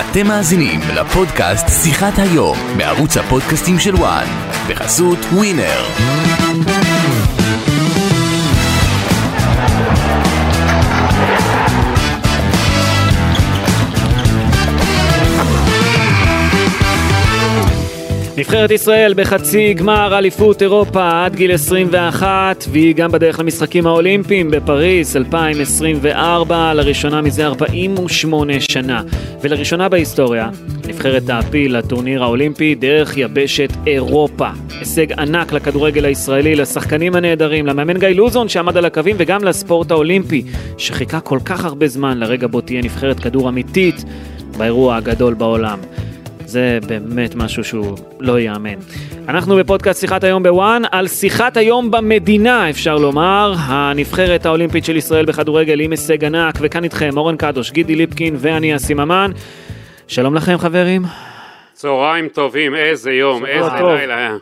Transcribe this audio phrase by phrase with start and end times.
[0.00, 4.26] אתם מאזינים לפודקאסט שיחת היום בערוץ הפודקאסטים של וואן
[4.68, 6.89] בחסות ווינר.
[18.40, 25.16] נבחרת ישראל בחצי גמר אליפות אירופה עד גיל 21 והיא גם בדרך למשחקים האולימפיים בפריז
[25.16, 29.02] 2024 לראשונה מזה 48 שנה.
[29.40, 30.50] ולראשונה בהיסטוריה
[30.88, 34.48] נבחרת תעפיל לטורניר האולימפי דרך יבשת אירופה.
[34.78, 40.42] הישג ענק לכדורגל הישראלי, לשחקנים הנהדרים, למאמן גיא לוזון שעמד על הקווים וגם לספורט האולימפי
[40.78, 44.04] שחיכה כל כך הרבה זמן לרגע בו תהיה נבחרת כדור אמיתית
[44.56, 45.78] באירוע הגדול בעולם
[46.50, 48.74] זה באמת משהו שהוא לא ייאמן.
[49.28, 55.24] אנחנו בפודקאסט שיחת היום בוואן, על שיחת היום במדינה אפשר לומר, הנבחרת האולימפית של ישראל
[55.24, 59.30] בכדורגל עם הישג ענק, וכאן איתכם אורן קדוש, גידי ליפקין ואני אסי ממן.
[60.08, 61.02] שלום לכם חברים.
[61.72, 63.88] צהריים טובים, איזה יום, איזה טוב.
[63.88, 64.36] לילה היה.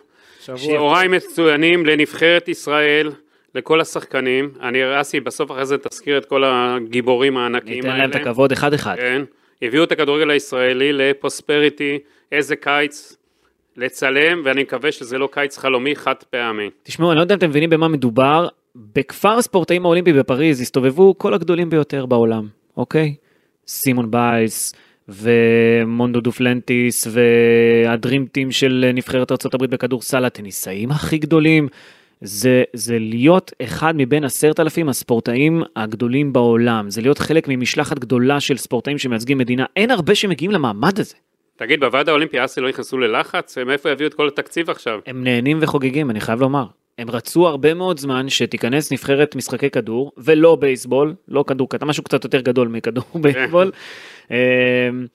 [0.55, 3.11] צהריים מצוינים לנבחרת ישראל,
[3.55, 4.51] לכל השחקנים.
[4.63, 7.99] אני, אסי, בסוף אחרי זה תזכיר את כל הגיבורים הענקיים ניתן האלה.
[7.99, 8.97] להם את הכבוד אחד אחד.
[8.97, 9.23] כן.
[9.63, 11.99] הביאו את הכדורגל הישראלי לפרוספריטי,
[12.33, 13.17] איזה קיץ
[13.77, 16.71] לצלם, ואני מקווה שזה לא קיץ חלומי חד פעמי.
[16.83, 21.35] תשמעו, אני לא יודע אם אתם מבינים במה מדובר, בכפר הספורטאים האולימפי בפריז הסתובבו כל
[21.35, 23.15] הגדולים ביותר בעולם, אוקיי?
[23.67, 24.75] סימון ביילס
[25.09, 31.69] ומונדו דופלנטיס וה dream team של נבחרת ארה"ב בכדורסל, הטניסאים הכי גדולים.
[32.21, 38.41] זה, זה להיות אחד מבין עשרת אלפים הספורטאים הגדולים בעולם, זה להיות חלק ממשלחת גדולה
[38.41, 41.15] של ספורטאים שמייצגים מדינה, אין הרבה שמגיעים למעמד הזה.
[41.57, 43.59] תגיד, בוועד האולימפי אסי לא נכנסו ללחץ?
[43.59, 45.01] מאיפה יביאו את כל התקציב עכשיו?
[45.07, 46.65] הם נהנים וחוגגים, אני חייב לומר.
[46.99, 52.03] הם רצו הרבה מאוד זמן שתיכנס נבחרת משחקי כדור, ולא בייסבול, לא כדור קטן, משהו
[52.03, 53.73] קצת יותר גדול מכדור בייסבול.
[54.31, 54.37] אמ,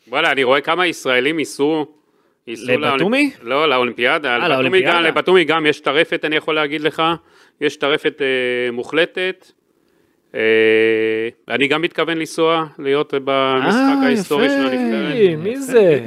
[0.07, 2.02] וואלה, אני רואה כמה ישראלים ייסעו...
[2.47, 3.31] לבתומי?
[3.35, 4.37] לאולימפ- לא, לאולימפיאדה.
[4.37, 5.01] לבתומי לאולימפיאדה.
[5.01, 7.03] לבתומי גם יש טרפת, אני יכול להגיד לך.
[7.61, 8.25] יש טרפת אה,
[8.71, 9.51] מוחלטת.
[10.35, 10.39] אה,
[11.49, 14.55] אני גם מתכוון לנסוע, להיות במשחק אה, ההיסטורי של.
[14.55, 15.39] הנבחרת.
[15.43, 15.99] מי זה?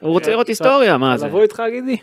[0.00, 1.26] הוא רוצה לראות היסטוריה, מה זה?
[1.26, 1.96] לבוא איתך גידי?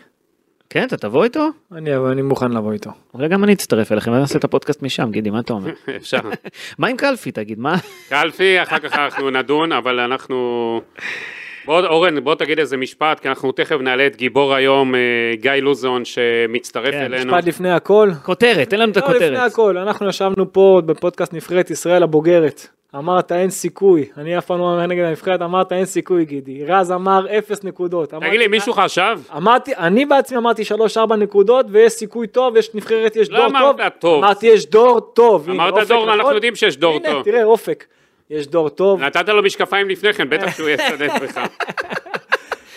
[0.70, 1.48] כן, אתה תבוא איתו?
[1.72, 2.90] אני אני מוכן לבוא איתו.
[3.14, 5.70] אולי גם אני אצטרף אליכם ונעשה את הפודקאסט משם, גידי, מה אתה אומר?
[5.96, 6.18] אפשר.
[6.78, 7.76] מה עם קלפי, תגיד, מה?
[8.08, 10.80] קלפי, אחר כך אנחנו נדון, אבל אנחנו...
[11.66, 15.00] בוא, אורן, בוא תגיד איזה משפט, כי אנחנו תכף נעלה את גיבור היום, אה,
[15.34, 17.32] גיא לוזון, שמצטרף כן, אלינו.
[17.32, 18.10] משפט לפני הכל.
[18.22, 19.52] כותרת, תן לנו את לא, לפני הכותרת.
[19.52, 22.68] הכל, אנחנו ישבנו פה בפודקאסט נבחרת ישראל הבוגרת.
[22.98, 26.64] אמרת אין סיכוי, אני אף פעם לא אומר נגד הנבחרת, אמרת אין סיכוי גידי.
[26.66, 28.14] רז אמר אפס נקודות.
[28.14, 29.18] אמרתי- תגיד לי, מישהו חשב?
[29.36, 33.46] אמרתי, אני בעצמי אמרתי שלוש ארבע נקודות ויש סיכוי טוב, יש נבחרת, יש לא דור
[33.46, 33.88] אמרת טוב.
[33.98, 34.24] טוב.
[34.24, 35.50] אמרתי יש דור טוב.
[35.50, 36.34] הנה, אמרת אופק, דור, אנחנו נכון?
[36.34, 37.22] יודעים שיש דור הנה, טוב.
[37.22, 37.84] תראה אופק.
[38.30, 41.40] יש דור טוב, נתת לו משקפיים לפני כן, בטח שהוא יצדק בך.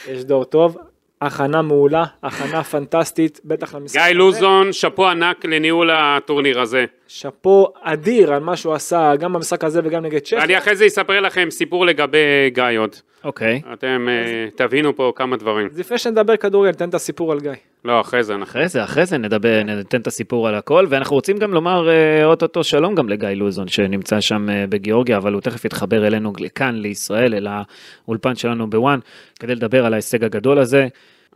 [0.07, 0.77] יש דור טוב.
[1.21, 3.99] הכנה מעולה, הכנה פנטסטית, בטח למשחק.
[4.05, 4.13] גיא.
[4.13, 6.85] לוזון, שאפו ענק לניהול הטורניר הזה.
[7.07, 10.43] שאפו אדיר על מה שהוא עשה גם במשחק הזה וגם נגד צ'כיה.
[10.43, 12.95] אני אחרי זה אספר לכם סיפור לגבי גיא עוד.
[13.23, 13.61] אוקיי.
[13.73, 15.67] אתם אה, תבינו פה כמה דברים.
[15.71, 17.51] אז לפני שנדבר כדורגל, תן את הסיפור על גיא.
[17.85, 18.51] לא, אחרי זה אנחנו.
[18.51, 22.25] אחרי זה, אחרי זה נדבר, ניתן את הסיפור על הכל, ואנחנו רוצים גם לומר אה,
[22.25, 26.75] אוטוטו שלום גם לגיא לוזון שנמצא שם אה, בגיאורגיה, אבל הוא תכף יתחבר אלינו לכאן,
[26.75, 28.99] לישראל, אל האולפן שלנו בוואן,
[29.39, 30.87] כדי לדבר על ההישג הגדול הזה.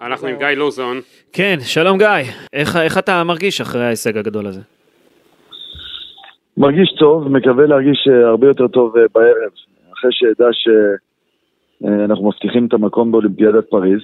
[0.01, 1.01] אנחנו עם גיא לוזון.
[1.33, 2.07] כן, שלום גיא,
[2.53, 4.61] איך, איך אתה מרגיש אחרי ההישג הגדול הזה?
[6.57, 9.51] מרגיש טוב, מקווה להרגיש אה, הרבה יותר טוב אה, בערב,
[9.93, 10.47] אחרי שאדע
[11.81, 14.01] שאנחנו מבטיחים את המקום באולימפיאדת פריז.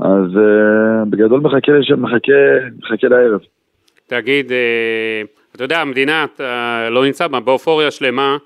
[0.00, 1.72] אז אה, בגדול מחכה.
[1.96, 2.32] מחכה,
[2.78, 3.40] מחכה לערב.
[4.06, 8.36] תגיד, אה, אתה יודע, המדינה, אתה לא נמצא בה, באופוריה שלמה,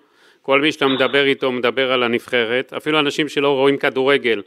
[0.43, 4.43] כל מי שאתה מדבר איתו מדבר על הנבחרת, אפילו אנשים שלא רואים כדורגל,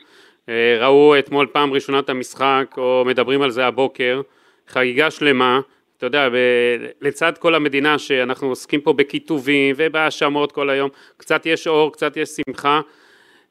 [0.49, 4.21] אה, ראו אתמול פעם ראשונה את המשחק, או מדברים על זה הבוקר,
[4.67, 5.59] חגיגה שלמה,
[6.03, 11.67] אתה יודע, ב- לצד כל המדינה שאנחנו עוסקים פה בכיתובים ובהאשמות כל היום, קצת יש
[11.67, 12.81] אור, קצת יש שמחה,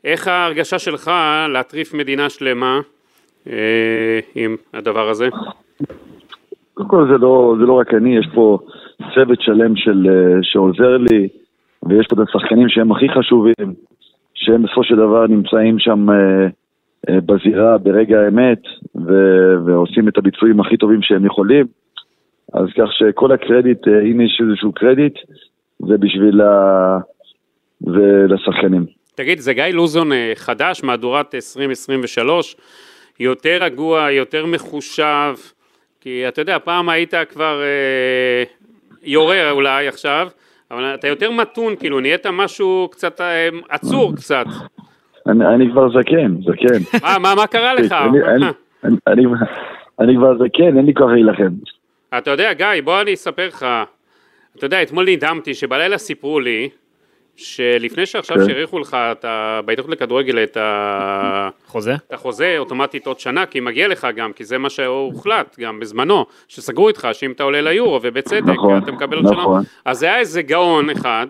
[0.05, 1.11] איך ההרגשה שלך
[1.49, 2.81] להטריף מדינה שלמה
[3.47, 5.29] אה, עם הדבר הזה?
[6.75, 8.59] קודם כל זה לא, זה לא רק אני, יש פה
[9.15, 11.29] צוות שלם של, אה, שעוזר לי,
[11.83, 13.75] ויש פה את השחקנים שהם הכי חשובים,
[14.35, 16.47] שהם בסופו של דבר נמצאים שם אה,
[17.09, 18.63] אה, בזירה ברגע האמת,
[18.97, 19.13] ו,
[19.67, 21.82] ועושים את הביצועים הכי טובים שהם יכולים.
[22.53, 25.15] אז כך שכל הקרדיט, אה, אם יש איזשהו קרדיט,
[25.79, 26.99] זה בשביל ה...
[27.81, 28.87] זה לשחקנים.
[29.15, 32.57] תגיד, זה גיא לוזון אה, חדש, מהדורת 2023,
[33.21, 35.35] יותר רגוע, יותר מחושב,
[36.01, 38.45] כי אתה יודע, פעם היית כבר אה,
[39.05, 40.29] יורה אולי עכשיו,
[40.71, 44.47] אבל אתה יותר מתון, כאילו, נהיית משהו קצת אה, עצור קצת.
[45.27, 46.99] אני, אני כבר זקן, זקן.
[47.03, 47.93] מה, מה, מה קרה לך?
[47.93, 48.47] אני, אני,
[48.85, 49.25] אני, אני,
[50.01, 51.53] אני כבר זקן, אין לי כוח להילחם.
[52.19, 53.67] אתה יודע, גיא, בוא אני אספר לך.
[54.57, 56.69] אתה יודע, אתמול נדהמתי שבלילה סיפרו לי
[57.37, 58.45] שלפני שעכשיו כן.
[58.45, 61.95] שהאריכו לך את ה- בהתאחדות לכדורגל את ה- חוזה?
[61.95, 66.27] את החוזה אוטומטית עוד שנה, כי מגיע לך גם, כי זה מה שהוחלט גם בזמנו,
[66.49, 69.43] שסגרו איתך, שאם אתה עולה ליורו, ובצדק, נכון, אתה מקבל עוד שנה.
[69.43, 69.63] נכון.
[69.85, 71.27] אז היה איזה גאון אחד,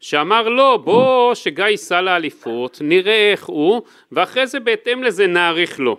[0.00, 5.96] שאמר לא, בוא, שגיא ייסע לאליפות, נראה איך הוא, ואחרי זה בהתאם לזה נאריך לו.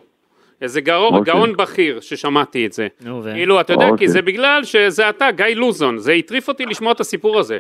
[0.62, 1.34] איזה גאון, אוקיי.
[1.34, 2.88] גאון בכיר ששמעתי את זה.
[3.06, 3.32] נו, ו...
[3.34, 4.08] כאילו, אתה יודע, כי אוקיי.
[4.08, 7.58] זה בגלל שזה אתה, גיא לוזון, זה הטריף אותי לשמוע את הסיפור הזה.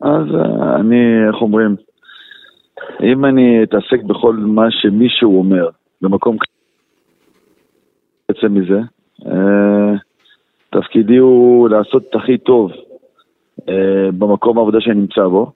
[0.00, 1.76] אז אה, אני, איך אומרים,
[3.02, 5.68] אם אני אתעסק בכל מה שמישהו אומר
[6.02, 6.52] במקום כזה,
[8.28, 8.80] בעצם מזה,
[9.26, 9.94] אה,
[10.70, 12.72] תפקידי הוא לעשות את הכי טוב
[13.68, 15.52] אה, במקום העבודה שאני נמצא בו,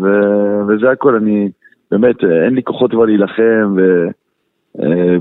[0.00, 1.48] ו- וזה הכל, אני
[1.90, 4.08] באמת, אין לי כוחות כבר להילחם ו-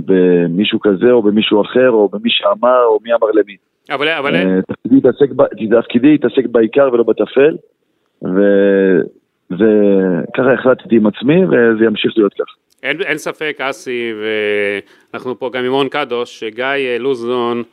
[0.06, 3.56] במישהו כזה או במישהו אחר או במי שאמר או מי אמר למי.
[3.92, 7.56] אבל, אבל אה, תפקידי להתעסק ב- תפקידי להתעסק בעיקר ולא בטפל,
[9.52, 12.46] וככה החלטתי עם עצמי וזה ימשיך להיות כך.
[12.84, 14.13] אין, אין ספק, אסי,
[15.13, 17.63] ואנחנו פה גם עם רון קדוש, שגיא אה, לוזון,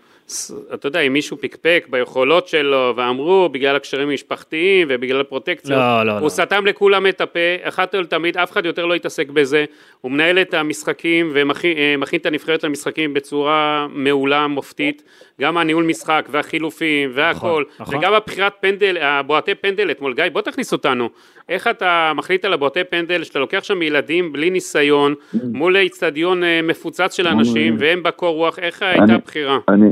[0.74, 6.12] אתה יודע, אם מישהו פקפק ביכולות שלו, ואמרו בגלל הקשרים המשפחתיים ובגלל הפרוטקציות, לא, לא,
[6.12, 6.28] הוא לא.
[6.28, 9.64] סתם לכולם את הפה, אחת ולתמיד, אף אחד יותר לא יתעסק בזה,
[10.02, 15.02] הוא מנהל את המשחקים ומכין אה, את הנבחרת למשחקים בצורה מעולה, מופתית,
[15.40, 17.94] גם הניהול משחק והחילופים והכל, נכון.
[17.98, 21.08] וגם הבחירת פנדל, הבועטי פנדל אתמול, גיא, בוא תכניס אותנו,
[21.48, 25.14] איך אתה מחליט על הבועטי פנדל, שאתה לוקח שם ילדים בלי ניסיון,
[25.52, 29.58] מול איצטדיון אה, מפוצץ של אנשים, והם בקור רוח, איך הייתה אני- הבחירה?
[29.68, 29.86] אני,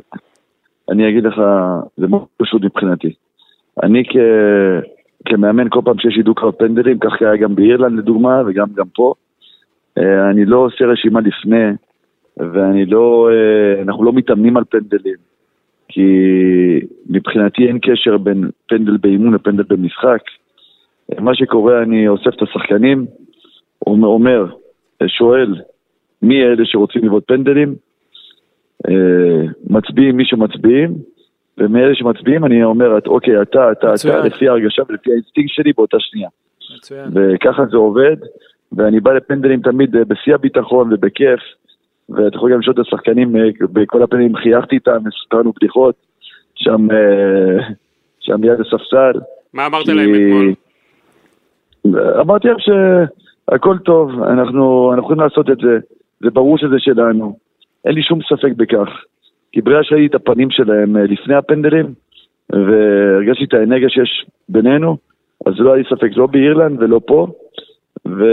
[0.91, 1.35] אני אגיד לך,
[1.97, 3.15] זה מאוד פשוט מבחינתי.
[3.83, 4.17] אני כ,
[5.29, 9.15] כמאמן, כל פעם שיש הידוק בפנדלים, כך היה גם באירלנד לדוגמה, וגם גם פה,
[9.99, 11.65] אני לא עושה רשימה לפני,
[12.37, 15.17] ואני לא, אה, אנחנו לא מתאמנים על פנדלים,
[15.89, 16.07] כי
[17.11, 20.21] מבחינתי אין קשר בין פנדל באימון לפנדל במשחק.
[21.13, 23.07] אה, מה שקורה, אני אוסף את השחקנים,
[23.87, 24.47] אומר,
[25.03, 25.55] אה, שואל,
[26.23, 27.75] מי אלה שרוצים לבעוט פנדלים?
[28.89, 30.95] אה, מצביעים מי שמצביעים,
[31.59, 34.19] ומאלה שמצביעים אני אומר, את- אוקיי, אתה, אתה, מצוין.
[34.19, 36.29] אתה, לפי ההרגשה ולפי האינסטינקט שלי באותה שנייה.
[36.77, 37.11] מצוין.
[37.15, 38.17] וככה זה עובד,
[38.73, 41.41] ואני בא לפנדלים תמיד אה, בשיא הביטחון ובכיף,
[42.09, 45.95] ואתה יכול גם לשאול את השחקנים, אה, בכל הפנדלים חייכתי איתם, סיפרנו בדיחות,
[46.55, 47.65] שם, אה,
[48.21, 49.21] שם ליד הספסל.
[49.55, 50.55] מה אמרת כי- להם אתמול?
[52.21, 55.79] אמרתי להם שהכל טוב, אנחנו, אנחנו יכולים לעשות את זה,
[56.21, 57.37] זה ברור שזה שלנו,
[57.85, 58.89] אין לי שום ספק בכך.
[59.53, 61.87] כי ברגע שראיתי את הפנים שלהם לפני הפנדלים,
[62.51, 64.97] והרגשתי את האנרגיה שיש בינינו,
[65.47, 67.27] אז לא היה לי ספק, לא באירלנד ולא פה,
[68.19, 68.25] ו...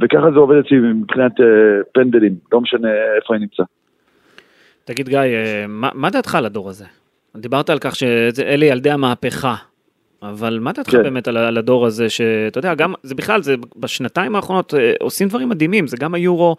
[0.00, 1.46] וככה זה עובד אצלי מבחינת אה,
[1.92, 3.62] פנדלים, לא משנה איפה אני נמצא.
[4.84, 6.84] תגיד גיא, אה, מה, מה דעתך על הדור הזה?
[7.36, 9.54] דיברת על כך שאלה ילדי המהפכה,
[10.22, 11.02] אבל מה דעתך כן.
[11.02, 15.28] באמת על, על הדור הזה, שאתה יודע, גם, זה בכלל, זה בשנתיים האחרונות אה, עושים
[15.28, 16.56] דברים מדהימים, זה גם היורו,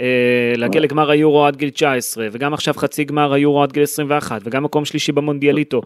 [0.00, 4.40] אה, להגיע לגמר היורו עד גיל 19, וגם עכשיו חצי גמר היורו עד גיל 21,
[4.44, 5.80] וגם מקום שלישי במונדיאליטו.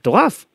[0.00, 0.46] מטורף.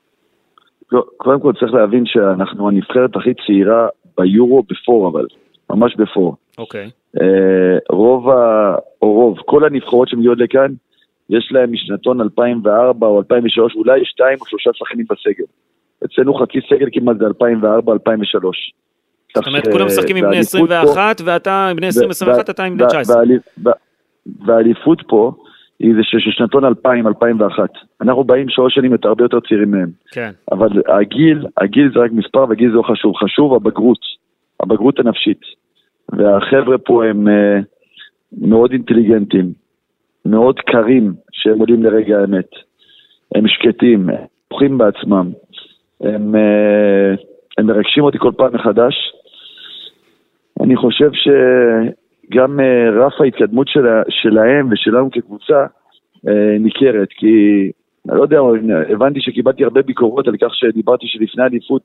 [0.92, 3.88] לא, קודם כל צריך להבין שאנחנו הנבחרת הכי צעירה
[4.18, 5.26] ביורו בפור אבל,
[5.70, 6.36] ממש בפור.
[6.58, 6.90] אוקיי.
[7.22, 8.76] אה, רוב, ה...
[9.02, 10.72] או רוב, כל הנבחרות שמגיעות לכאן,
[11.30, 15.46] יש להם משנתון 2004 או 2003, אולי שתיים או שלושה שחקנים בסגל.
[16.06, 17.32] אצלנו חצי סגל כמעט זה 2004-2003.
[19.36, 23.24] זאת אומרת, כולם משחקים עם בני 21, ואתה עם בני 20-21, אתה עם בני 19.
[24.46, 25.32] והאליפות פה
[25.84, 26.70] היא זה של שנתון 2000-2001.
[28.02, 29.90] אנחנו באים שלוש שנים יותר הרבה יותר צעירים מהם.
[30.12, 30.32] כן.
[30.52, 34.00] אבל הגיל, הגיל זה רק מספר והגיל זה לא חשוב, חשוב הבגרות,
[34.60, 35.42] הבגרות הנפשית.
[36.10, 37.60] והחבר'ה פה הם אה,
[38.38, 39.54] מאוד אינטליגנטים,
[40.26, 42.50] מאוד קרים שהם עולים לרגע האמת.
[43.36, 44.16] הם שקטים, הם
[44.54, 45.32] בטוחים בעצמם,
[46.02, 47.16] הם, אה,
[47.58, 48.94] הם מרגשים אותי כל פעם מחדש.
[50.62, 52.03] אני חושב שגם
[52.40, 55.66] אה, רף ההתקדמות שלה, שלהם ושלנו כקבוצה
[56.28, 57.72] אה, ניכרת, כי
[58.10, 58.40] אני לא יודע,
[58.90, 61.82] הבנתי שקיבלתי הרבה ביקורות על כך שדיברתי שלפני האליפות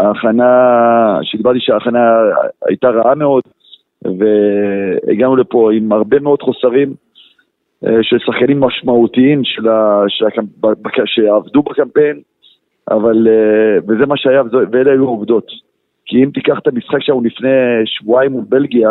[0.00, 2.10] ההכנה, שדיברתי שההכנה
[2.68, 3.42] הייתה רעה מאוד,
[4.04, 6.94] והגענו לפה עם הרבה מאוד חוסרים
[7.86, 10.48] אה, של שחקנים משמעותיים של ה, של הקמפ,
[11.04, 12.20] שעבדו בקמפיין,
[12.90, 13.28] אבל,
[13.88, 15.46] וזה מה שהיה, ואלה היו העובדות.
[16.06, 17.48] כי אם תיקח את המשחק שלנו לפני
[17.84, 18.90] שבועיים מול בלגיה,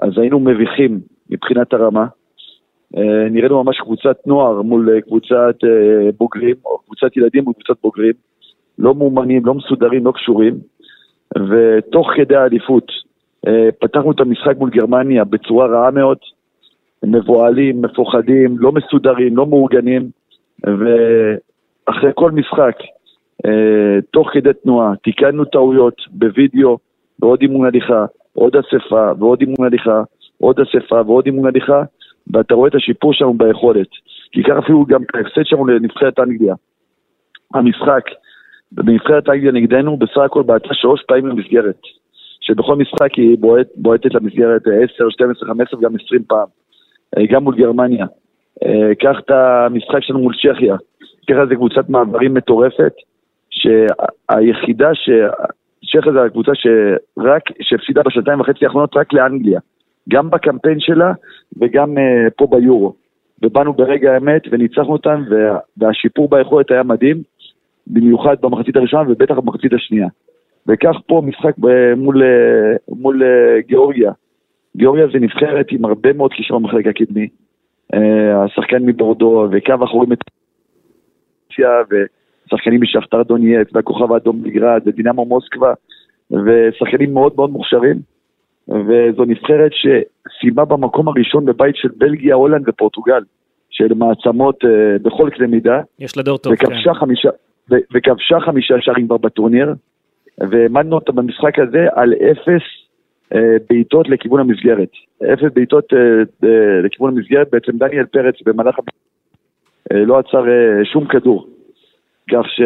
[0.00, 2.06] אז היינו מביכים מבחינת הרמה.
[2.96, 7.82] אה, נראינו ממש קבוצת נוער מול אה, קבוצת אה, בוגרים, או קבוצת ילדים מול קבוצת
[7.82, 8.12] בוגרים.
[8.78, 10.54] לא מאומנים, לא מסודרים, לא קשורים.
[11.36, 12.92] ותוך כדי האליפות,
[13.80, 16.16] פתחנו את המשחק מול גרמניה בצורה רעה מאוד,
[17.02, 20.10] מבוהלים, מפוחדים, לא מסודרים, לא מאורגנים,
[20.64, 22.76] ואחרי כל משחק,
[24.10, 26.78] תוך כדי תנועה, תיקנו טעויות בווידאו,
[27.20, 30.02] ועוד אימון הליכה, עוד אספה, ועוד אימון הליכה,
[30.38, 31.82] עוד אספה ועוד אימון הליכה,
[32.32, 33.88] ואתה רואה את השיפור שלנו ביכולת.
[34.32, 36.54] כי ככה אפילו גם ההפסד שלנו לנבחרת אנגליה.
[37.54, 38.04] המשחק
[38.72, 41.80] בנבחרת אנגליה נגדנו בסך הכל בעטה שלוש פעמים למסגרת.
[42.40, 44.62] שבכל משחק היא בועט, בועטת למסגרת
[44.94, 46.46] 10, 12, 15 וגם 20 פעם.
[47.18, 48.06] אה, גם מול גרמניה.
[48.64, 50.76] אה, קח את המשחק שלנו מול צ'כיה.
[51.22, 52.92] צ'כיה זה קבוצת מעברים מטורפת,
[53.50, 55.10] שהיחידה ש...
[55.84, 59.60] צ'כיה זה הקבוצה שרק, שהפסידה בשנתיים וחצי האחרונות רק לאנגליה.
[60.08, 61.12] גם בקמפיין שלה
[61.60, 62.94] וגם uh, פה ביורו.
[63.42, 67.22] ובאנו ברגע האמת וניצחנו אותם, וה, והשיפור ביכולת היה מדהים,
[67.86, 70.08] במיוחד במחצית הראשונה ובטח במחצית השנייה.
[70.66, 71.54] וכך פה משחק
[71.96, 74.12] מול, אה, מול uh, גיאורגיה.
[74.76, 77.28] גיאורגיה זה נבחרת עם הרבה מאוד כישרון בחלק הקדמי.
[77.94, 77.98] Uh,
[78.44, 81.70] השחקן מבורדו וקו אחורי מטורציה
[82.52, 85.72] ושחקנים משכתר דונייץ והכוכב האדום בגרד ודינמו מוסקבה
[86.30, 87.96] ושחקנים מאוד מאוד מוכשרים.
[88.68, 93.22] וזו נבחרת שסיימה במקום הראשון בבית של בלגיה, הולנד ופורטוגל,
[93.70, 94.68] של מעצמות uh,
[95.02, 95.80] בכל קנה מידה.
[95.98, 96.94] יש לה דור טוב, וכבשה כן.
[96.94, 97.28] חמישה,
[97.70, 99.74] ו- וכבשה חמישה שערים כבר בטורניר,
[100.38, 102.62] והעמדנו אותה במשחק הזה על אפס
[103.34, 103.36] uh,
[103.70, 104.90] בעיטות לכיוון המסגרת.
[105.32, 106.46] אפס בעיטות uh, uh,
[106.84, 108.82] לכיוון המסגרת, בעצם דניאל פרץ במהלך ה...
[108.82, 111.46] uh, לא עצר uh, שום כדור.
[112.30, 112.60] כך ש...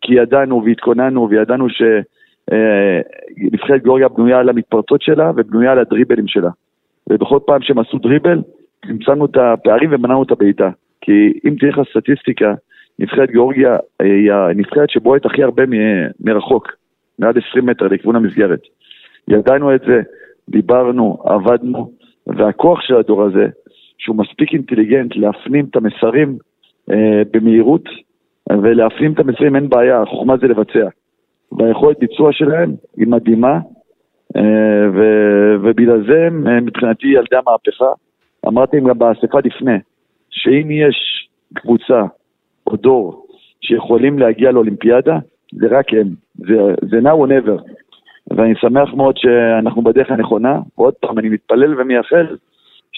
[0.00, 1.82] כי ידענו והתכוננו וידענו ש...
[2.52, 3.00] אה,
[3.36, 6.50] נבחרת גיאורגיה בנויה על המתפרצות שלה ובנויה על הדריבלים שלה.
[7.10, 8.42] ובכל פעם שהם עשו דריבל,
[8.86, 10.70] צמצמנו את הפערים ומנענו את הבעיטה.
[11.00, 12.54] כי אם תלך לסטטיסטיקה,
[12.98, 16.68] נבחרת גיאורגיה אה, היא הנבחרת שבועט הכי הרבה מ- מרחוק,
[17.18, 18.60] מעד 20 מטר לכיוון המסגרת.
[19.28, 20.02] ידענו את זה,
[20.48, 21.92] דיברנו, עבדנו,
[22.26, 23.46] והכוח של הדור הזה,
[23.98, 26.38] שהוא מספיק אינטליגנט להפנים את המסרים
[26.90, 27.84] אה, במהירות,
[28.50, 30.88] ולהפנים את המסרים אין בעיה, החוכמה זה לבצע.
[31.52, 33.58] והיכולת ביצוע שלהם היא מדהימה,
[34.36, 37.92] אה, ו- ובגלל זה אה, מבחינתי ילדי המהפכה.
[38.46, 39.78] אמרתי גם באספה לפני,
[40.30, 42.02] שאם יש קבוצה
[42.66, 43.26] או דור
[43.60, 45.18] שיכולים להגיע לאולימפיאדה,
[45.52, 46.08] זה רק הם.
[46.34, 47.62] זה, זה now or never.
[48.30, 50.60] ואני שמח מאוד שאנחנו בדרך הנכונה.
[50.78, 52.36] ועוד פעם, אני מתפלל ומייחל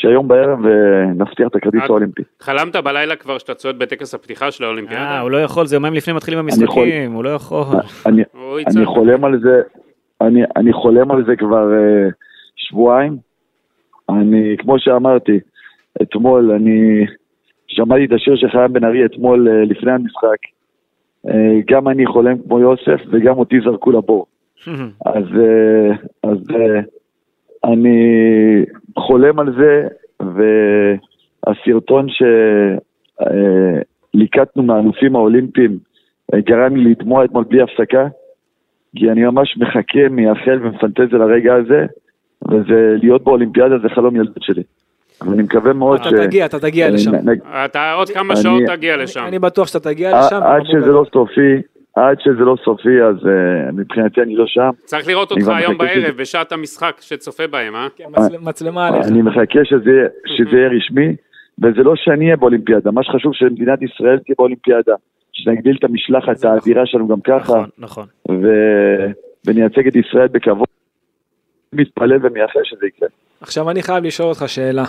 [0.00, 0.72] שהיום בערב אה,
[1.14, 2.22] נבטיח את הכרטיס את- האולימפי.
[2.40, 5.20] חלמת בלילה כבר שאתה צועד בטקס הפתיחה של אה, האולימפיאדה?
[5.20, 6.60] הוא לא יכול, זה יומיים לפני מתחילים יכול.
[6.62, 7.64] המשחקים, הוא לא יכול.
[8.06, 8.86] אני, הוא אני.
[8.86, 9.62] חולם על זה,
[10.20, 11.68] אני, אני חולם על זה כבר
[12.56, 13.16] שבועיים.
[14.08, 15.40] אני, כמו שאמרתי,
[16.02, 17.06] אתמול, אני
[17.68, 20.38] שמעתי את השיר של חיים בן ארי אתמול לפני המשחק.
[21.70, 24.26] גם אני חולם כמו יוסף וגם אותי זרקו לבור.
[25.06, 25.24] אז,
[26.22, 26.38] אז
[27.64, 28.64] אני
[28.98, 29.88] חולם על זה,
[31.46, 32.06] והסרטון
[34.14, 35.78] שליקטנו מהאלופים האולימפיים
[36.34, 38.06] אה, גרם לי לדמוע אתמול בלי הפסקה,
[38.96, 41.86] כי אני ממש מחכה, מייחל ומפנטז על הרגע הזה,
[42.50, 44.62] וזה להיות באולימפיאדה זה חלום ילדות שלי.
[45.26, 47.12] ואני מקווה מאוד אתה תגיע, אתה תגיע אה, לשם.
[47.64, 49.24] אתה עוד כמה אני- שעות תגיע לשם.
[49.28, 50.40] אני בטוח שאתה תגיע עד- לשם.
[50.42, 51.62] עד שזה לא סופי,
[51.98, 54.70] עד שזה לא סופי, אז אה, מבחינתי אני לא שם.
[54.84, 57.88] צריך לראות אותך היום בערב שזה- בשעת המשחק שצופה בהם, אה?
[57.96, 59.06] כן, מצל- מצלמה עליך.
[59.06, 61.16] אני מחכה שזה שזה יהיה רשמי,
[61.62, 64.94] וזה לא שאני אהיה באולימפיאדה, מה שחשוב שמדינת ישראל תהיה באולימפיאדה,
[65.32, 66.50] שנגדיל את המשלחת נכון.
[66.50, 68.06] האדירה שלנו גם ככה, נכון, נכון.
[68.30, 69.06] ו-
[69.46, 70.66] ונייצג את ישראל בכבוד.
[71.72, 73.08] מתפלל ומייחל שזה יקרה.
[73.40, 74.84] עכשיו אני חייב לשאול אותך שאלה.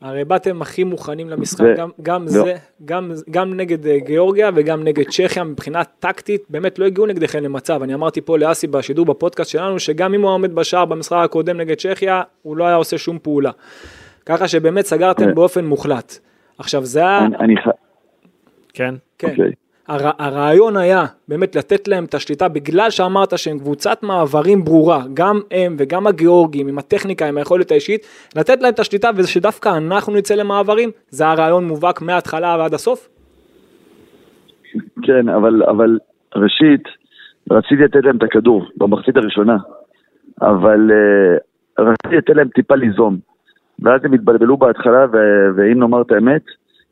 [0.00, 2.28] הרי באתם הכי מוכנים למשחק, ו- גם, גם לא.
[2.30, 7.42] זה, גם, גם נגד אה, גיאורגיה וגם נגד צ'כיה, מבחינה טקטית, באמת לא הגיעו נגדכם
[7.44, 7.82] למצב.
[7.82, 11.76] אני אמרתי פה לאסי בשידור בפודקאסט שלנו, שגם אם הוא עומד בשער במשחק הקודם נגד
[11.78, 13.50] צ'כיה, הוא לא היה עושה שום פעולה.
[14.26, 15.34] ככה שבאמת סגרתם אה.
[15.34, 16.18] באופן מוחלט.
[16.58, 17.68] עכשיו זה היה, אני- אני ח...
[18.74, 18.94] כן.
[19.18, 19.50] כן, אוקיי.
[19.88, 25.40] הר, הרעיון היה באמת לתת להם את השליטה בגלל שאמרת שהם קבוצת מעברים ברורה, גם
[25.50, 30.34] הם וגם הגיאורגים עם הטכניקה, עם היכולת האישית, לתת להם את השליטה ושדווקא אנחנו נצא
[30.34, 33.08] למעברים, זה הרעיון מובהק מההתחלה ועד הסוף?
[35.02, 35.98] כן, אבל, אבל
[36.36, 36.82] ראשית,
[37.50, 39.56] רציתי לתת להם את הכדור במחצית הראשונה,
[40.42, 43.18] אבל uh, רציתי לתת להם טיפה ליזום.
[43.78, 46.42] ואז הם התבלבלו בהתחלה, ו- ואם נאמר את האמת,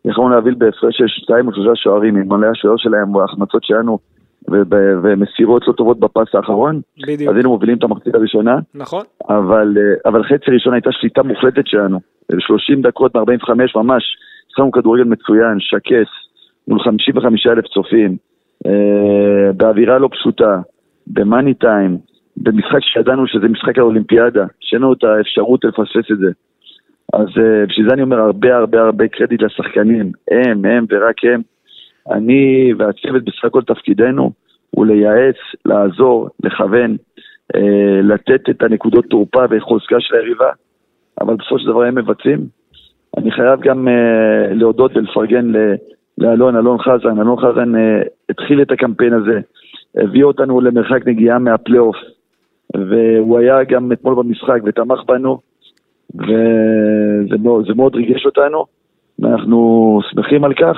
[0.05, 3.99] יכולנו להביא בהפרש של שתיים או שלושה שוערים, עם מלא השוער שלהם וההחמצות שלנו,
[5.03, 9.05] ומסירות לא טובות בפס האחרון, בדיוק, אז היינו מובילים את המחצית הראשונה, נכון?
[9.29, 12.01] אבל, אה, אבל חצי ראשון הייתה שליטה מוחלטת שלנו.
[12.39, 14.03] 30 דקות מ-45 ממש,
[14.47, 16.11] התחלנו כדורגל מצוין, שקט,
[16.69, 18.17] מול 55 אלף צופים,
[18.67, 20.61] אה, באווירה לא פשוטה,
[21.07, 21.99] במאני טיים,
[22.37, 26.31] במשחק שידענו שזה משחק האולימפיאדה, שאין לנו את האפשרות לפספס את זה.
[27.13, 31.43] אז uh, בשביל זה אני אומר הרבה הרבה הרבה קרדיט לשחקנים, הם, הם ורק הם.
[32.11, 34.33] אני והצוות בסך הכל תפקידנו
[34.71, 36.97] הוא לייעץ, לעזור, לכוון,
[37.57, 37.59] uh,
[38.03, 40.51] לתת את הנקודות תורפה וחוזקה של היריבה,
[41.21, 42.47] אבל בסופו של דבר הם מבצעים.
[43.17, 45.75] אני חייב גם uh, להודות ולפרגן ל...
[46.19, 47.21] לאלון, אלון חזן.
[47.21, 47.79] אלון חזן uh,
[48.29, 49.41] התחיל את הקמפיין הזה,
[49.97, 51.97] הביא אותנו למרחק נגיעה מהפלייאוף,
[52.77, 55.52] והוא היה גם אתמול במשחק ותמך בנו,
[56.15, 58.67] וזה מאוד, מאוד ריגש אותנו,
[59.19, 60.77] ואנחנו שמחים על כך,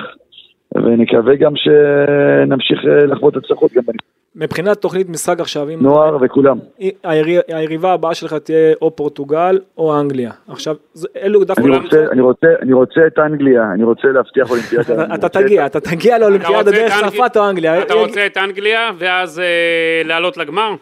[0.75, 4.15] ונקווה גם שנמשיך אה, לחוות הצלחות גם בנפרד.
[4.35, 5.79] מבחינת תוכנית משחק עכשיו, אם...
[5.81, 6.57] נוער וכולם.
[7.03, 10.31] היריבה, היריבה הבאה שלך תהיה או פורטוגל או אנגליה.
[10.47, 10.75] עכשיו,
[11.21, 11.61] אלו דווקא...
[11.61, 15.05] אני רוצה, אני רוצה, אני רוצה את אנגליה, אני רוצה להבטיח אולימפיאדה.
[15.15, 17.81] אתה תגיע, אתה תגיע לאולימפיאדה דרך צרפת או אנגליה.
[17.81, 20.75] אתה רוצה את אנגליה ואז אה, לעלות לגמר?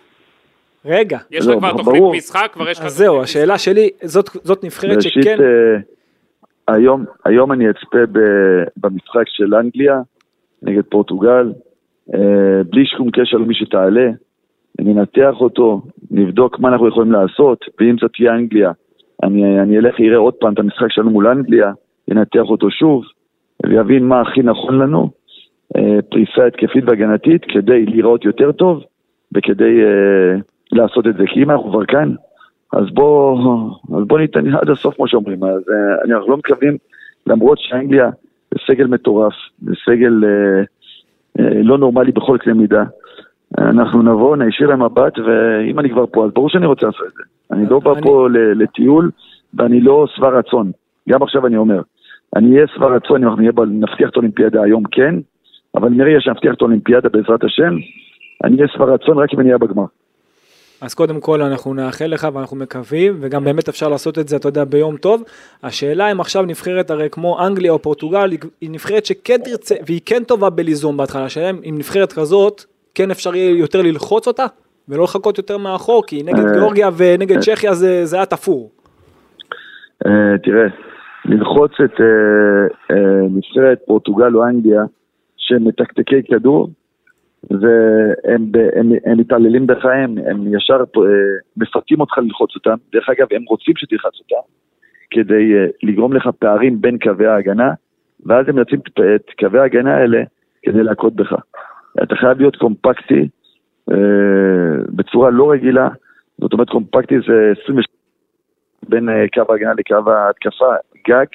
[0.85, 1.17] רגע.
[1.31, 2.85] יש לך לא, כבר תוכנית משחק, כבר יש לך...
[2.85, 3.89] אז זהו, השאלה שלי,
[4.43, 5.37] זאת נבחרת שכן...
[5.41, 5.77] אה,
[6.67, 7.97] היום, היום אני אצפה
[8.77, 10.01] במשחק של אנגליה
[10.63, 11.53] נגד פורטוגל,
[12.13, 14.09] אה, בלי שום קשר למי שתעלה,
[14.79, 18.71] ננתח אותו, נבדוק מה אנחנו יכולים לעשות, ואם זאת תהיה אנגליה,
[19.23, 21.71] אני, אני אלך אראה עוד פעם את המשחק שלנו מול אנגליה,
[22.07, 23.03] ינתח אותו שוב,
[23.65, 25.09] ויבין מה הכי נכון לנו,
[25.77, 28.83] אה, פריסה התקפית והגנתית, כדי לראות יותר טוב,
[29.35, 30.41] וכדי uh,
[30.71, 32.15] לעשות את זה, כי אם אנחנו כבר כאן,
[32.73, 33.37] אז בוא,
[33.97, 36.77] אז בוא ניתן עד הסוף כמו שאומרים, אז uh, אנחנו לא מתכוונים,
[37.27, 38.09] למרות שאנגליה
[38.51, 40.65] זה סגל מטורף, זה סגל uh,
[41.39, 42.83] אה, לא נורמלי בכל קנה מידה.
[43.57, 47.13] אנחנו נבוא, נשאיר להם מבט, ואם אני כבר פה, אז ברור שאני רוצה לעשות את
[47.13, 47.23] זה.
[47.51, 49.11] אני לא בא פה לטיול,
[49.53, 50.71] ואני לא שבע רצון.
[51.09, 51.81] גם עכשיו אני אומר,
[52.35, 55.15] אני אהיה שבע רצון אם אנחנו נבטיח את האולימפיאדה היום, כן,
[55.75, 57.73] אבל נראה שנבטיח את האולימפיאדה בעזרת השם,
[58.43, 59.85] אני אהיה שבע רצון רק אם אני אהיה בגמר.
[60.83, 64.47] אז קודם כל אנחנו נאחל לך ואנחנו מקווים, וגם באמת אפשר לעשות את זה, אתה
[64.47, 65.23] יודע, ביום טוב.
[65.63, 68.31] השאלה אם עכשיו נבחרת הרי כמו אנגליה או פורטוגל,
[68.61, 72.63] היא נבחרת שכן תרצה, והיא כן טובה בליזום בהתחלה, השאלה אם נבחרת כזאת,
[72.95, 74.45] כן אפשר יהיה יותר ללחוץ אותה,
[74.89, 77.41] ולא לחכות יותר מאחור, כי נגד אה, גיאורגיה ונגד אה.
[77.41, 78.71] צ'כיה זה היה תפור.
[80.05, 80.67] אה, תראה,
[81.25, 82.01] ללחוץ את
[83.29, 84.83] נבחרת פורטוגל או אנגליה,
[85.37, 86.69] שהם מתקתקי כדור,
[87.51, 91.01] והם הם, הם מתעללים בך, הם, הם ישר אה,
[91.57, 92.75] מפתים אותך ללחוץ אותם.
[92.93, 94.47] דרך אגב, הם רוצים שתלחץ אותם,
[95.11, 97.73] כדי אה, לגרום לך פערים בין קווי ההגנה,
[98.25, 98.79] ואז הם יוצאים
[99.15, 100.23] את קווי ההגנה האלה
[100.63, 101.33] כדי להכות בך.
[102.03, 103.27] אתה חייב להיות קומפקטי
[103.91, 103.97] אה,
[104.89, 105.89] בצורה לא רגילה,
[106.41, 107.79] זאת אומרת קומפקטי זה 20
[108.89, 110.73] בין קו ההגנה לקו ההתקפה,
[111.07, 111.25] גג,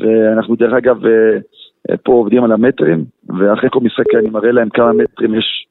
[0.00, 0.96] ואנחנו דרך אגב
[2.02, 5.66] פה עובדים על המטרים, ואחרי כל משחק אני מראה להם כמה מטרים יש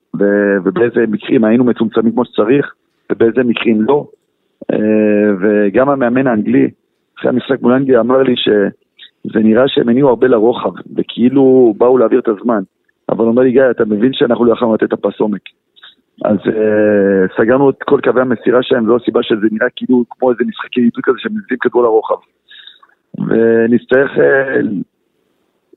[0.63, 2.73] ובאיזה מקרים היינו מצומצמים כמו שצריך,
[3.11, 4.07] ובאיזה מקרים לא.
[4.71, 4.77] אה,
[5.41, 6.69] וגם המאמן האנגלי,
[7.19, 12.19] אחרי המשחק מול אנגליה, אמר לי שזה נראה שהם הניעו הרבה לרוחב, וכאילו באו להעביר
[12.19, 12.61] את הזמן.
[13.09, 15.41] אבל אומר לי, גיא, אתה מבין שאנחנו לא יכולנו לתת את הפס עומק.
[16.25, 20.43] אז uh, סגרנו את כל קווי המסירה שלהם, זו הסיבה שזה נראה כאילו כמו איזה
[20.47, 22.15] משחקי עיתוי כזה שהם מביאים כדור לרוחב.
[23.17, 24.21] ונצטרך uh,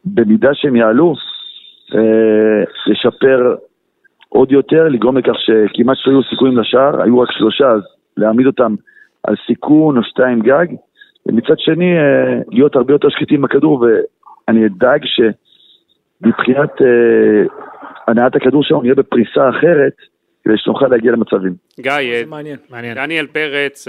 [0.04, 1.14] במידה שהם יעלו,
[1.94, 3.54] אה, לשפר
[4.28, 7.80] עוד יותר, לגרום לכך שכמעט שלא היו סיכויים לשער, היו רק שלושה, אז
[8.16, 8.74] להעמיד אותם
[9.22, 10.66] על סיכון או שתיים גג,
[11.26, 13.86] ומצד שני אה, להיות הרבה יותר שקטים בכדור,
[14.48, 17.42] ואני אדאג שמבחינת אה,
[18.08, 19.92] הנעת הכדור שלנו נהיה בפריסה אחרת,
[20.44, 21.54] כדי שנוכל להגיע למצבים.
[21.80, 22.26] גיא,
[22.70, 22.94] מעניין.
[22.94, 23.88] דניאל פרץ,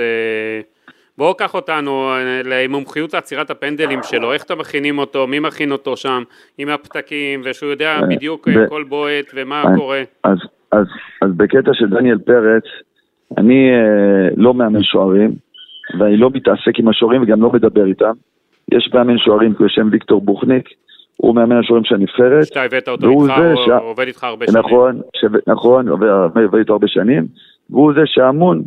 [1.18, 5.98] בואו קח אותנו אה, למומחיות עצירת הפנדלים שלו, איך אתם מכינים אותו, מי מכין אותו
[5.98, 6.24] שם,
[6.58, 10.04] עם הפתקים, ושהוא יודע אה, בדיוק אה, כל בועט ומה קורה.
[10.24, 10.38] אז,
[10.72, 10.86] אז,
[11.22, 12.64] אז בקטע של דניאל פרץ,
[13.38, 15.32] אני אה, לא מאמן שוערים,
[16.00, 18.14] ואני לא מתעסק עם השוערים וגם לא מדבר איתם.
[18.72, 20.70] יש מאמן שוערים בשם ויקטור בוכניק,
[21.18, 22.46] הוא מאמן השוערים של הנבחרת.
[22.46, 23.70] שאתה הבאת אותו איתך, הוא ש...
[23.70, 24.60] עובד איתך הרבה שנים.
[24.60, 25.26] נכון, ש...
[25.48, 27.28] נכון, עובד איתו הרבה שנים,
[27.70, 28.62] והוא זה שאמון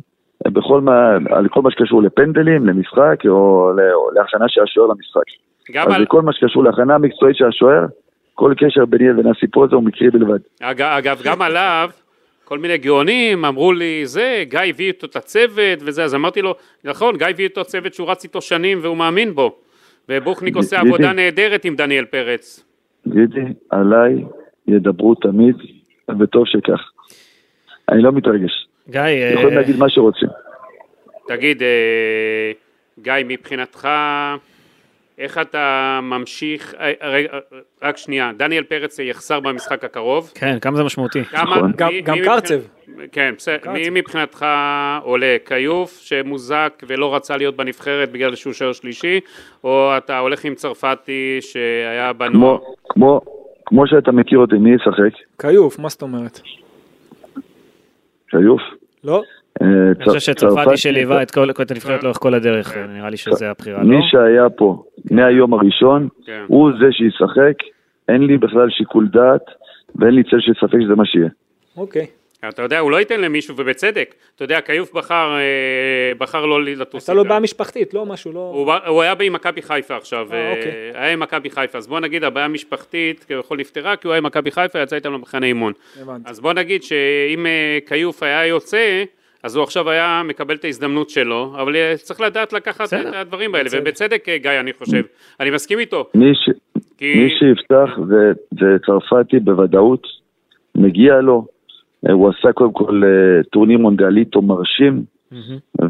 [0.46, 3.70] בכל מה, על כל מה שקשור לפנדלים, למשחק או
[4.14, 5.22] להכנה של השוער למשחק.
[5.78, 6.06] אז על...
[6.06, 7.86] כל מה שקשור להכנה מקצועית של השוער,
[8.34, 10.38] כל קשר ביני לבין הסיפור הזה הוא מקרי בלבד.
[10.62, 11.90] אג, אגב, גם עליו,
[12.44, 16.54] כל מיני גאונים אמרו לי, זה, גיא הביא איתו את הצוות וזה, אז אמרתי לו,
[16.84, 19.56] נכון, גיא הביא איתו צוות שהוא רץ איתו שנים והוא מאמין בו.
[20.08, 22.64] ובוכניק עושה עבודה נהדרת עם דניאל פרץ.
[23.08, 24.24] גידי, עליי
[24.68, 25.56] ידברו תמיד,
[26.20, 26.80] וטוב שכך.
[27.88, 28.67] אני לא מתרגש.
[28.90, 29.00] גיא...
[29.00, 30.28] יכולים אה, להגיד מה שרוצים.
[31.28, 32.52] תגיד, אה,
[33.02, 33.88] גיא, מבחינתך,
[35.18, 36.92] איך אתה ממשיך, אה,
[37.82, 40.32] רק שנייה, דניאל פרץ יחסר במשחק הקרוב.
[40.34, 41.24] כן, כמה זה משמעותי.
[41.24, 41.72] כמה, נכון.
[41.76, 42.60] גם, גם קרצב.
[43.12, 43.72] כן, בסדר.
[43.72, 44.46] מי מבחינתך
[45.02, 45.36] עולה?
[45.46, 49.20] כיוף שמוזק ולא רצה להיות בנבחרת בגלל שהוא שוער שלישי,
[49.64, 52.58] או אתה הולך עם צרפתי שהיה בנוער?
[52.58, 53.20] כמו, כמו,
[53.66, 55.18] כמו שאתה מכיר אותי, מי ישחק?
[55.40, 56.40] כיוף, מה זאת אומרת?
[58.30, 58.60] כיוף?
[59.04, 59.22] לא?
[59.62, 63.50] אה, אני חושב צר- שצרפתי שליווה את כל הנבחרת לאורך כל הדרך, נראה לי שזה
[63.50, 63.88] הבחירה, לא?
[63.88, 66.44] מי שהיה פה מהיום הראשון, כן.
[66.46, 67.54] הוא זה שישחק,
[68.08, 69.44] אין לי בכלל שיקול דעת,
[69.96, 71.28] ואין לי צל של ספק שזה מה שיהיה.
[71.76, 72.06] אוקיי.
[72.48, 74.14] אתה יודע, הוא לא ייתן למישהו, ובצדק.
[74.36, 77.28] אתה יודע, כיוף בחר, אה, בחר לא לטוס הייתה לו.
[77.28, 78.52] בעיה משפחתית, לא משהו, לא...
[78.54, 80.72] הוא, הוא היה עם מכבי חיפה עכשיו, אה, אה, אוקיי.
[80.94, 84.26] היה עם מכבי חיפה, אז בוא נגיד הבעיה המשפחתית כביכול נפתרה כי הוא היה עם
[84.26, 85.72] מכבי חיפה, יצא איתם למחנה אימון.
[86.00, 86.30] הבנתי.
[86.30, 89.04] אז בוא נגיד שאם אה, כיוף היה יוצא,
[89.42, 93.08] אז הוא עכשיו היה מקבל את ההזדמנות שלו, אבל צריך לדעת לקחת בסדר.
[93.08, 93.80] את הדברים האלה, בצדק.
[93.82, 95.02] ובצדק גיא אני חושב,
[95.40, 96.50] אני מסכים איתו, מי, ש...
[96.98, 97.14] כי...
[97.14, 100.02] מי שיפתח זה, זה צרפתי בוודאות,
[100.74, 101.57] מגיע לו.
[102.06, 105.02] אה, הוא עשה קודם כל אה, טורניר מונדיאליטו מרשים,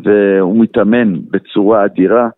[0.05, 2.29] והוא מתאמן בצורה אדירה.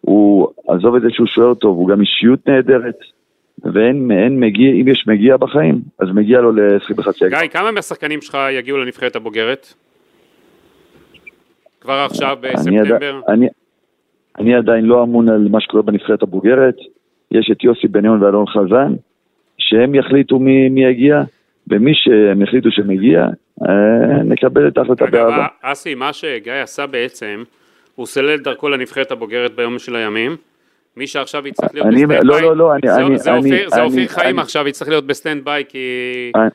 [0.00, 2.98] הוא, עזוב את זה שהוא שוער טוב, הוא גם אישיות נהדרת.
[3.64, 7.40] ואין אין מגיע, אם יש מגיע בחיים, אז מגיע לו לשחק בחצי הגמר.
[7.40, 9.74] גיא, כמה מהשחקנים שלך יגיעו לנבחרת הבוגרת?
[11.80, 12.94] כבר עכשיו אני, בספטמבר?
[12.96, 13.48] עדי, אני,
[14.38, 16.76] אני עדיין לא אמון על מה שקורה בנבחרת הבוגרת.
[17.30, 18.92] יש את יוסי בניון ואלון חזן,
[19.58, 21.22] שהם יחליטו מי, מי יגיע,
[21.70, 23.20] ומי שהם יחליטו שמגיע,
[23.68, 23.72] אה,
[24.24, 25.46] נקבל את ההחלטה באהבה.
[25.62, 27.42] אסי, מה שגיא עשה בעצם,
[27.94, 30.36] הוא סולל את דרכו לנבחרת הבוגרת ביום של הימים.
[30.96, 33.30] מי שעכשיו יצטרך להיות אני- ב stand לא, by, לא, לא, אני- זה- אני- זה
[33.30, 35.78] אני- אופיר- זה אני- אופיר חיים אני- עכשיו, יצטרך להיות ב stand by כי...
[36.36, 36.48] אה,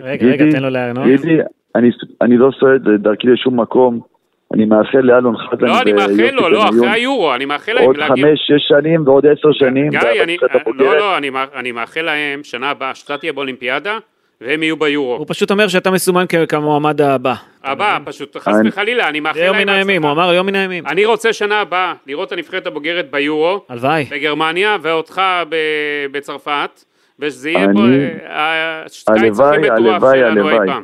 [0.00, 1.04] רגע, רגע, תן לו לענות.
[1.06, 1.38] גידי,
[1.74, 1.90] אני,
[2.22, 4.00] אני לא סולל את דרכי לשום מקום.
[4.54, 7.96] אני מאחל לאלון חזן לא, אני מאחל לו, לא, אחרי היורו, אני מאחל להם עוד.
[8.02, 10.36] חמש, שש שנים ועוד עשר שנים גיא, אני...
[10.78, 10.96] לא.
[10.96, 13.98] לא, אני מא- אני מאחל להם שנה הבאה, שאתה תהיה באולימפיאדה,
[14.44, 15.16] והם יהיו ביורו.
[15.16, 17.34] הוא פשוט אומר שאתה מסומן כמועמד הבא.
[17.64, 20.10] הבא, פשוט, חס וחלילה, אני מאחל זה יום להם מן הימים, הוא.
[20.12, 20.86] אמר יום מן הימים.
[20.86, 24.04] אני רוצה שנה הבאה לראות את הנבחרת הבוגרת ביורו, הלוואי.
[24.10, 25.56] בגרמניה, ואותך ב-
[26.12, 26.84] בצרפת,
[27.18, 27.80] ושזה יהיה אני- פה
[28.28, 30.56] אה, הלוואי, הלוואי, הלוואי.
[30.56, 30.80] הלוואי,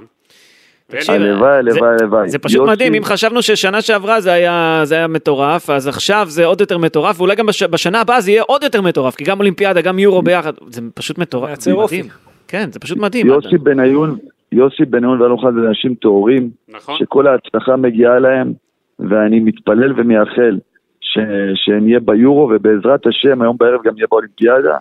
[1.01, 1.59] זה- הלוואי,
[2.01, 2.29] הלוואי.
[2.29, 6.45] זה פשוט מדהים, אם חשבנו ששנה שעברה זה היה, זה היה מטורף, אז עכשיו זה
[6.45, 9.39] עוד יותר מטורף, ואולי גם בש, בשנה הבאה זה יהיה עוד יותר מטורף, כי גם
[9.39, 11.49] אולימפיאדה, גם יורו ביחד, זה פשוט מטורף.
[11.49, 12.03] מייצר אופי.
[12.51, 13.27] כן, זה פשוט מדהים.
[13.27, 14.19] יוסי בניון,
[14.53, 16.95] יוסי בניון ואלון חזן זה אנשים טהורים, נכון.
[16.99, 18.53] שכל ההצלחה מגיעה להם,
[18.99, 20.59] ואני מתפלל ומייחל
[21.01, 21.19] ש-
[21.55, 24.77] שנהיה ביורו, ובעזרת השם היום בערב גם נהיה באולימפיאדה,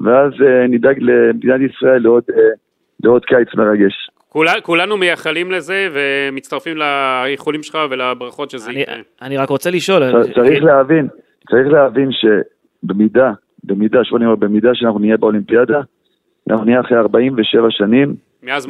[0.00, 2.42] ואז אה, נדאג למדינת ישראל לעוד, אה,
[3.04, 3.92] לעוד קיץ מרגש.
[4.28, 8.94] כולה- כולנו מייחלים לזה, ומצטרפים לאיחולים שלך ולברכות שזה אני, יקרה.
[9.22, 10.02] אני רק רוצה לשאול,
[10.34, 11.08] צריך להבין,
[11.50, 13.32] צריך להבין שבמידה,
[13.64, 15.80] במידה, שוב אני אומר, במידה שאנחנו נהיה באולימפיאדה,
[16.50, 18.66] אנחנו נהיה אחרי 47 שנים, מאז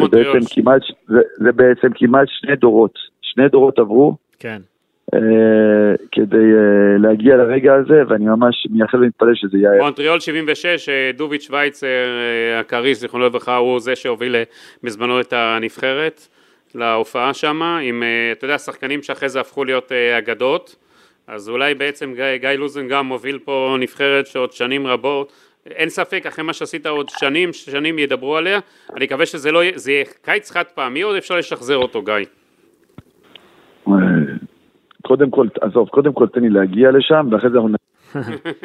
[0.55, 4.61] כמעט, זה, זה בעצם כמעט שני דורות, שני דורות עברו כן.
[5.15, 5.19] אה,
[6.13, 9.83] כדי אה, להגיע לרגע הזה, ואני ממש מייחל ומתפלל שזה יהיה.
[9.83, 14.43] מונטריאול 76, אה, דוביץ' שווייצר, אה, הכריש, זיכרונו לברכה, הוא זה שהוביל אה,
[14.83, 16.29] בזמנו את הנבחרת
[16.75, 20.77] להופעה שם, עם, אה, אתה יודע, שחקנים שאחרי זה הפכו להיות אה, אגדות,
[21.27, 25.33] אז אולי בעצם גיא, גיא לוזן גם מוביל פה נבחרת שעוד שנים רבות,
[25.67, 28.61] אין ספק, אחרי מה שעשית עוד שנים, שנים ידברו עליה,
[28.97, 32.15] אני מקווה שזה לא יהיה, זה יהיה קיץ חד פעמי, או אפשר לשחזר אותו, גיא?
[33.89, 33.95] אה,
[35.03, 37.77] קודם כל, עזוב, קודם כל תן לי להגיע לשם, ואחרי זה אנחנו...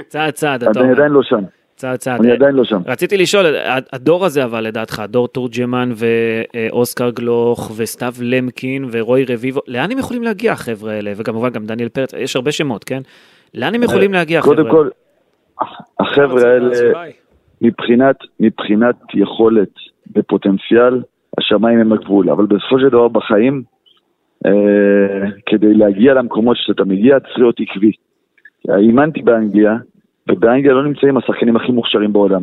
[0.09, 0.95] צעד צעד, אתה אני אומר.
[0.95, 1.43] עדיין לא שם,
[1.75, 2.19] צעד צעד.
[2.21, 2.81] אני עדיין לא שם.
[2.85, 3.45] רציתי לשאול,
[3.93, 10.23] הדור הזה אבל לדעתך, דור תורג'מן ואוסקר גלוך וסתיו למקין ורוי רביבו, לאן הם יכולים
[10.23, 11.11] להגיע החבר'ה האלה?
[11.15, 13.01] וכמובן גם דניאל פרץ, יש הרבה שמות, כן?
[13.53, 14.77] לאן הם יכולים להגיע החבר'ה קודם האלה?
[14.77, 14.89] כל,
[16.23, 17.09] החבר'ה האלה.
[17.61, 19.69] מבחינת, מבחינת יכולת
[20.15, 21.01] ופוטנציאל,
[21.37, 23.63] השמיים הם הגבול, אבל בסופו של דבר בחיים,
[24.45, 27.91] אה, כדי להגיע למקומות שאתה מגיע, צריך להיות עקבי.
[28.69, 29.77] אימנתי באנגליה,
[30.29, 32.41] ובאנגליה לא נמצאים השחקנים הכי מוכשרים בעולם.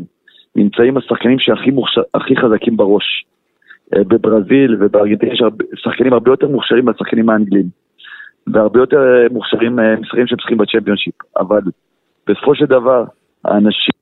[0.57, 2.03] נמצאים השחקנים שהכי מוכשר,
[2.37, 3.25] חזקים בראש.
[3.97, 5.43] אה, בברזיל ובארגנטינה יש
[5.77, 7.67] שחקנים הרבה יותר מוכשרים מהשחקנים האנגלים.
[8.47, 11.15] והרבה יותר אה, מוכשרים אה, משחקים שמשחקים בצ'מפיונשיפ.
[11.39, 11.61] אבל
[12.27, 13.05] בסופו של דבר,
[13.45, 13.95] האנשים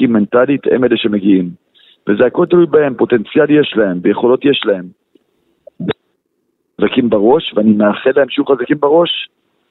[0.00, 1.50] מנטלית הם אלה שמגיעים.
[2.08, 4.84] וזה הכל תלוי בהם, פוטנציאל יש להם, ויכולות יש להם.
[6.80, 9.28] חזקים בראש, ואני מאחל להם שיהיו חזקים בראש,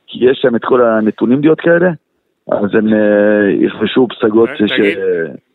[0.07, 1.89] כי יש להם את כל הנתונים להיות כאלה,
[2.51, 4.49] אז הם אה, יכבשו פסגות.
[4.67, 4.97] ש-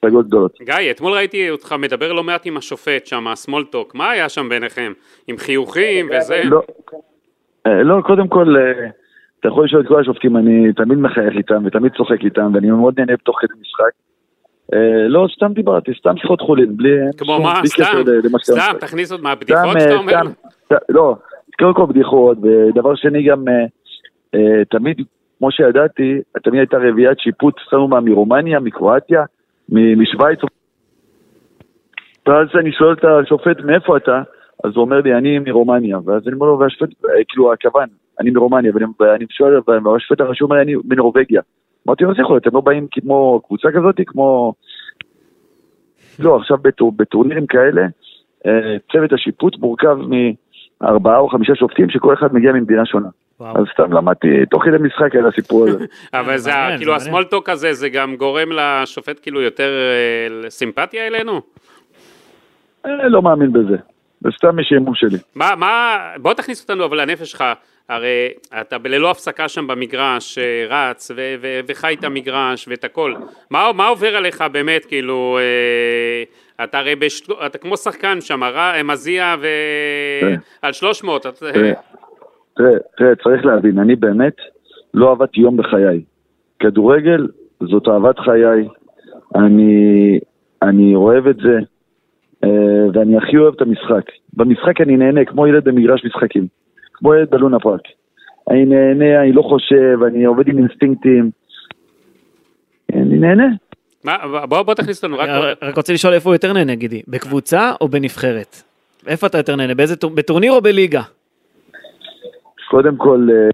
[0.00, 0.58] פסגות גדולות.
[0.62, 4.92] גיא, אתמול ראיתי אותך מדבר לא מעט עם השופט שם, הסמולטוק, מה היה שם ביניכם?
[5.28, 6.42] עם חיוכים וזה?
[6.44, 6.62] לא,
[7.66, 8.88] אה, לא, קודם כל, אה,
[9.40, 13.00] אתה יכול לשאול את כל השופטים, אני תמיד מחייך איתם ותמיד צוחק איתם, ואני מאוד
[13.00, 13.92] נהנה בתוך כדי משחק.
[14.74, 16.90] אה, לא, סתם דיברתי, סתם שיחות חולין, בלי...
[17.18, 17.84] כמו מה, סתם,
[18.38, 18.78] שאתה סתם.
[18.80, 20.20] תכניס עוד מהבדיחות אה, שאתה אומר?
[20.64, 21.16] סתם, לא,
[21.58, 23.64] קודם כל בדיחות, ודבר שני גם, אה,
[24.34, 24.96] אה, תמיד,
[25.38, 29.24] כמו שידעתי, תמיד הייתה רביעיית שיפוט, שמו מה מרומניה, מקרואטיה,
[29.68, 30.38] משוויץ.
[32.26, 34.22] ואז אני שואל את השופט, מאיפה אתה?
[34.64, 37.88] אז הוא אומר לי, אני מרומניה, ואז אני אומר לו, והשופט, אה, כאילו, הכוון,
[38.20, 39.54] אני מרומניה, ואני, שואל,
[39.84, 41.42] והשופט הראשי אומר אני מנורבגיה.
[41.86, 44.54] אמרתי לו, אז יכול להיות, אתם לא באים כמו קבוצה כזאת, כמו...
[46.18, 47.82] לא, עכשיו בטור, בטורנירים כאלה,
[48.46, 49.96] אה, צוות השיפוט מורכב
[50.80, 53.08] מארבעה או חמישה שופטים, שכל אחד מגיע ממדינה שונה.
[53.40, 53.58] וואו.
[53.58, 55.84] אז סתם למדתי תוך כדי משחק על הסיפור הזה.
[56.20, 56.96] אבל זה, כאילו זה.
[56.96, 59.70] הסמולטוק הזה, זה גם גורם לשופט כאילו יותר
[60.44, 61.40] אה, סימפתיה אלינו?
[62.86, 63.76] אה, לא מאמין בזה.
[64.20, 65.18] זה סתם משעמום שלי.
[65.34, 67.44] מה, מה, בוא תכניס אותנו אבל לנפש שלך,
[67.88, 68.28] הרי
[68.60, 73.14] אתה ללא הפסקה שם במגרש, אה, רץ ו- ו- וחי את המגרש ואת הכל,
[73.50, 77.28] מה, מה עובר עליך באמת, כאילו, אה, אתה הרי, בש...
[77.46, 79.46] אתה כמו שחקן שם, ר- מזיע ו...
[80.20, 80.36] כן.
[80.62, 81.52] על 300, אתה...
[81.52, 81.72] תראה,
[82.56, 84.36] תראה, תראה, צריך להבין, אני באמת
[84.94, 86.02] לא עבדתי יום בחיי.
[86.58, 87.26] כדורגל
[87.60, 88.68] זאת אהבת חיי,
[89.34, 90.18] אני,
[90.62, 91.62] אני אוהב את זה, אה,
[92.94, 94.04] ואני הכי אוהב את המשחק.
[94.34, 96.46] במשחק אני נהנה כמו ילד במגרש משחקים,
[96.92, 97.80] כמו ילד בלונה פארק.
[98.50, 101.30] אני נהנה, אני לא חושב, אני עובד עם אינסטינקטים.
[102.92, 103.46] אני נהנה.
[104.04, 104.16] מה,
[104.48, 105.28] בוא, בוא תכניס אותנו, רק...
[105.28, 108.62] רק רק רוצה לשאול איפה הוא יותר נהנה, גידי, בקבוצה או בנבחרת?
[109.06, 109.74] איפה אתה יותר נהנה?
[109.74, 111.02] באיזה טור- בטורניר או בליגה?
[112.70, 113.48] קודם כל, אה,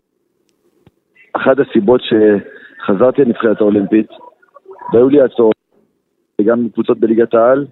[1.33, 4.07] אחת הסיבות שחזרתי לנבחרת האולימפית,
[4.93, 5.55] והיו לי הצעות,
[6.41, 7.67] וגם קבוצות בליגת העל, אה,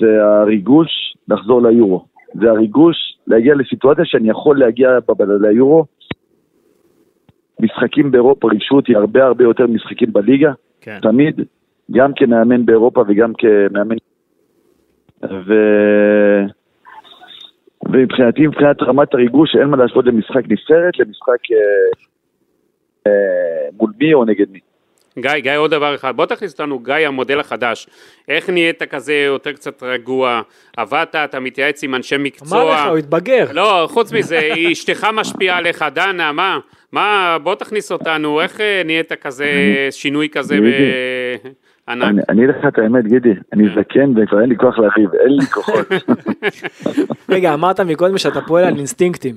[0.00, 2.04] זה הריגוש לחזור ליורו.
[2.34, 2.96] זה הריגוש
[3.26, 4.98] להגיע לסיטואציה שאני יכול להגיע
[5.40, 5.84] ליורו.
[7.60, 10.98] משחקים באירופה ריגשו אותי הרבה הרבה יותר משחקים בליגה, כן.
[11.02, 11.40] תמיד,
[11.90, 13.96] גם כמאמן באירופה וגם כמאמן...
[15.22, 15.54] ו...
[17.88, 21.56] ומבחינתי, מבחינת רמת הריגוש, אין מה להשוות למשחק נבחרת, למשחק אה,
[23.06, 24.58] אה, מול מי או נגד מי.
[25.20, 27.86] גיא, גיא, עוד דבר אחד, בוא תכניס אותנו, גיא, המודל החדש.
[28.28, 30.40] איך נהיית כזה יותר קצת רגוע?
[30.76, 32.62] עבדת, אתה מתייעץ עם אנשי מקצוע.
[32.62, 33.46] אמר לך, הוא התבגר.
[33.52, 34.40] לא, חוץ מזה,
[34.72, 36.58] אשתך משפיעה עליך, דנה, מה?
[36.92, 39.46] מה, בוא תכניס אותנו, איך אה, נהיית כזה,
[39.90, 40.58] שינוי כזה.
[40.60, 42.04] בענק?
[42.04, 45.36] אני אני אגיד לך את האמת, גידי, אני זקן וכבר אין לי כוח לריב, אין
[45.36, 45.86] לי כוחות.
[47.28, 49.34] רגע, אמרת מקודם שאתה פועל על אינסטינקטים.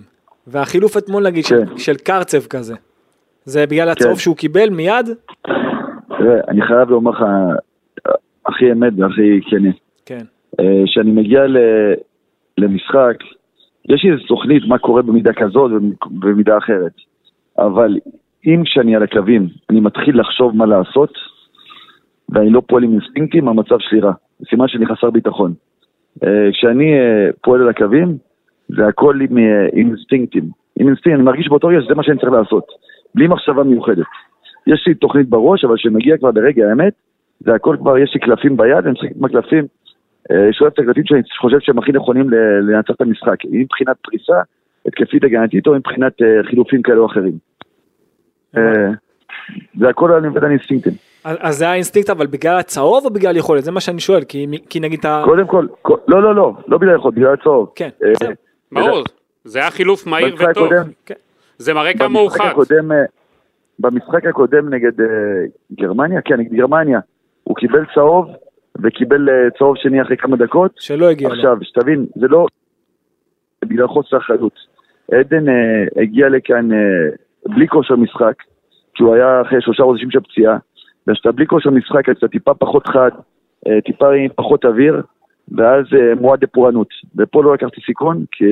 [0.48, 1.78] והחילוף אתמול נגיד של- כן.
[1.78, 2.76] של קרצב כזה.
[3.46, 4.20] זה בגלל הצהוב כן.
[4.20, 5.10] שהוא קיבל מיד?
[6.24, 7.24] תראה, אני חייב לומר לך,
[8.46, 9.70] הכי אמת והכי כנה.
[10.06, 10.26] כן.
[10.60, 11.94] אה, כשאני מגיע ל-
[12.58, 13.18] למשחק,
[13.90, 16.92] יש לי איזו תוכנית מה קורה במידה כזאת ובמידה אחרת.
[17.58, 17.98] אבל
[18.46, 21.14] אם כשאני על הקווים, אני מתחיל לחשוב מה לעשות,
[22.30, 24.14] ואני לא פועל עם אינסטינקטים, המצב שלי רע.
[24.50, 25.54] סימן שאני חסר ביטחון.
[26.24, 28.18] אה, כשאני אה, פועל על הקווים,
[28.70, 30.44] זה הכל עם, עם אינסטינקטים.
[30.80, 32.66] עם אינסטינקטים, אני מרגיש באותו רגע שזה מה שאני צריך לעשות.
[33.16, 34.06] בלי מחשבה מיוחדת.
[34.68, 36.94] יש לי תוכנית בראש, אבל כשמגיע כבר לרגע האמת,
[37.40, 39.66] זה הכל כבר, יש לי קלפים ביד, אני משחק עם הקלפים,
[40.32, 42.36] אה, שולף את הקלפים שאני חושב שהם הכי נכונים ל-
[42.72, 44.42] לנצח את המשחק, אם מבחינת פריסה,
[44.86, 47.34] התקפית הגנתית, או מבחינת אה, חילופים כאלה או אחרים.
[48.58, 48.62] אה,
[49.80, 50.94] זה הכל אני עובד על אינסטינקטים.
[51.24, 53.64] אז אז זה האינסטינקט אבל בגלל הצהוב או בגלל יכולת?
[53.64, 55.22] זה מה שאני שואל, כי כי נגיד אתה...
[55.26, 55.68] קודם כל,
[56.08, 57.72] לא, לא, לא, לא בגלל יכול, בגלל הצהוב.
[57.76, 58.32] כן, בסדר.
[58.72, 59.04] ברור,
[59.44, 60.48] זה היה חילוף מהיר וטוב.
[60.74, 61.16] הקודם-
[61.58, 62.54] זה מראה כמה הוא חד.
[63.84, 65.08] במשחק הקודם נגד אה,
[65.72, 67.00] גרמניה, כן, נגד גרמניה,
[67.44, 68.28] הוא קיבל צהוב
[68.84, 70.72] וקיבל אה, צהוב שני אחרי כמה דקות.
[70.80, 71.36] שלא הגיע לו.
[71.36, 72.46] עכשיו, שתבין, זה לא
[73.66, 74.54] בגלל חוסר אחריות.
[75.12, 76.78] עדן אה, הגיע לכאן אה,
[77.46, 78.36] בלי כושר משחק,
[78.96, 80.58] כי הוא היה אחרי שלושה חודשים של פציעה,
[81.08, 83.12] וכשאתה בלי כושר משחק, אז אתה טיפה פחות חד,
[83.68, 85.02] אה, טיפה עם פחות אוויר,
[85.52, 86.88] ואז אה, מועד לפורענות.
[87.18, 88.46] ופה לא לקחתי סיכון, כי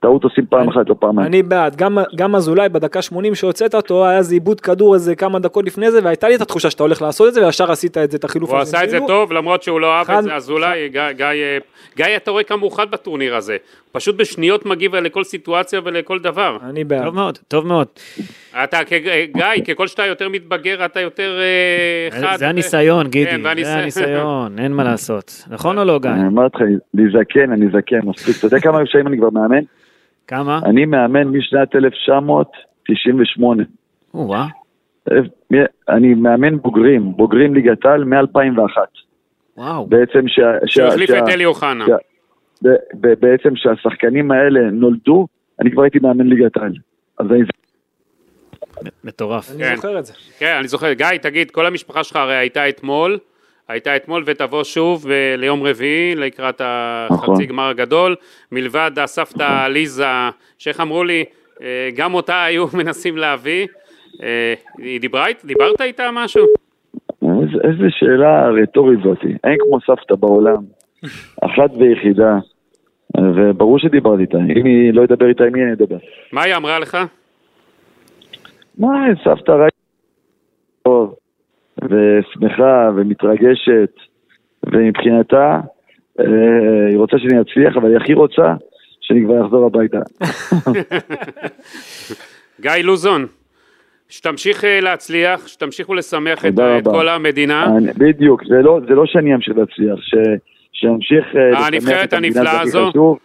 [0.00, 1.26] טעות עושים פעם אחת, לא פעמיים.
[1.28, 5.38] אני בעד, גם- גם אזולאי בדקה 80 שהוצאת אותו, היה איזה עיבוד כדור איזה כמה
[5.38, 8.10] דקות לפני זה, והייתה לי את התחושה שאתה הולך לעשות את זה, וישר עשית את
[8.10, 8.76] זה, את החילוף הוא הזה.
[8.76, 11.24] עשה את זה כאילו, טוב, למרות שהוא לא אהב את זה, אז אולי, גיא, גיא,
[11.26, 11.58] אה,
[11.96, 13.52] גיא, אתה רואה כמה הוא חד בטורניר הזה.
[13.52, 16.56] הוא פשוט בשניות מגיב לכל סיטואציה ולכל דבר.
[16.70, 17.04] אני בעד.
[17.04, 17.86] טוב מאוד, טוב מאוד.
[18.64, 18.92] אתה, כ-
[19.34, 22.36] גיא, ככל שאתה יותר מתבגר, אתה יותר אה, חד.
[22.38, 23.76] זה הניסיון, גידי, כן, והניסיון.
[23.76, 25.44] זה הניסיון, אין מה לעשות.
[25.50, 26.10] נכון או לא, גיא?
[26.10, 26.62] אני אמרתי לך,
[26.94, 28.36] אני זקן, אני זקן, מספיק.
[28.38, 29.62] אתה יודע כמה שנים אני כבר מאמן?
[30.28, 30.60] כמה?
[30.64, 33.62] אני מאמן משנת 1998.
[34.14, 34.46] או-אה.
[35.88, 38.76] אני מאמן בוגרים, בוגרים ליגת העל מ-2001.
[39.56, 39.86] וואו.
[39.86, 40.42] בעצם שה...
[40.66, 41.84] שהוא שה- החליף שה- את אלי אוחנה.
[43.20, 45.26] בעצם שהשחקנים האלה נולדו,
[45.60, 46.72] אני כבר הייתי מאמן ליגת העל.
[47.18, 47.42] אז אני
[49.04, 49.50] מטורף.
[49.50, 49.76] אני כן.
[49.76, 50.12] זוכר את זה.
[50.38, 50.92] כן, אני זוכר.
[50.92, 53.18] גיא, תגיד, כל המשפחה שלך הרי הייתה אתמול,
[53.68, 56.60] הייתה אתמול ותבוא שוב ב- ליום רביעי לקראת
[57.10, 57.34] נכון.
[57.34, 58.16] החצי גמר הגדול,
[58.52, 60.04] מלבד הסבתא ליזה,
[60.58, 61.24] שאיך אמרו לי,
[61.62, 63.66] אה, גם אותה היו מנסים להביא.
[64.22, 66.44] אה, היא דיברה, אית- דיברת איתה משהו?
[67.22, 69.32] איזה, איזה שאלה רטורית זאתי.
[69.44, 70.62] אין כמו סבתא בעולם.
[71.44, 72.36] אחת ויחידה.
[73.36, 74.38] וברור שדיברתי איתה.
[74.38, 75.96] אם היא לא ידבר איתה, עם מי אני אדבר?
[76.32, 76.98] מה היא אמרה לך?
[78.78, 78.88] מה,
[79.24, 79.72] סבתא רק
[81.84, 83.90] ושמחה ומתרגשת,
[84.66, 85.60] ומבחינתה,
[86.20, 86.24] אה,
[86.88, 88.54] היא רוצה שאני אצליח, אבל היא הכי רוצה
[89.00, 89.98] שאני כבר אחזור הביתה.
[92.60, 93.26] גיא לוזון,
[94.08, 96.90] שתמשיך אה, להצליח, שתמשיכו לשמח את, את רבה.
[96.90, 97.66] כל המדינה.
[97.76, 100.14] אני- בדיוק, זה לא, זה לא שאני אמשיך להצליח, ש,
[100.72, 102.90] שאמשיך אה, לשמח את המדינה, זה הכי.
[102.90, 103.18] חשוב.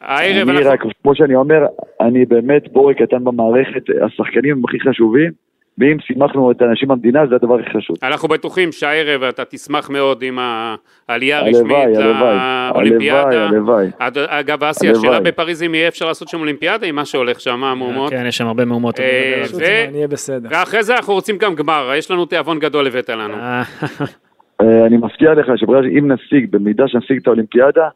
[0.00, 0.70] הערב אני אנחנו...
[0.70, 1.66] רק, כמו שאני אומר,
[2.00, 5.30] אני באמת בורג קטן במערכת, השחקנים הם הכי חשובים,
[5.78, 7.96] ואם שימחנו את האנשים במדינה, זה הדבר הכי חשוב.
[8.02, 10.38] אנחנו בטוחים שהערב אתה תשמח מאוד עם
[11.08, 11.86] העלייה הרשמית
[12.74, 13.46] לאולימפיאדה.
[13.46, 14.26] הלוואי, הלוואי.
[14.28, 14.90] אגב, אסי.
[14.90, 18.10] השאלה בפריז אם יהיה אפשר לעשות שם אולימפיאדה עם מה שהולך שם, המהומות.
[18.10, 19.00] כן, יש שם הרבה מהומות.
[19.00, 20.06] אני אה.
[20.50, 23.34] ואחרי זה אנחנו רוצים גם גמר, יש לנו תיאבון גדול הבאת לנו.
[23.34, 23.62] אה,
[24.60, 27.88] אה, אני מבטיח לך שאם נשיג, במידה שנשיג את האולימפיאדה,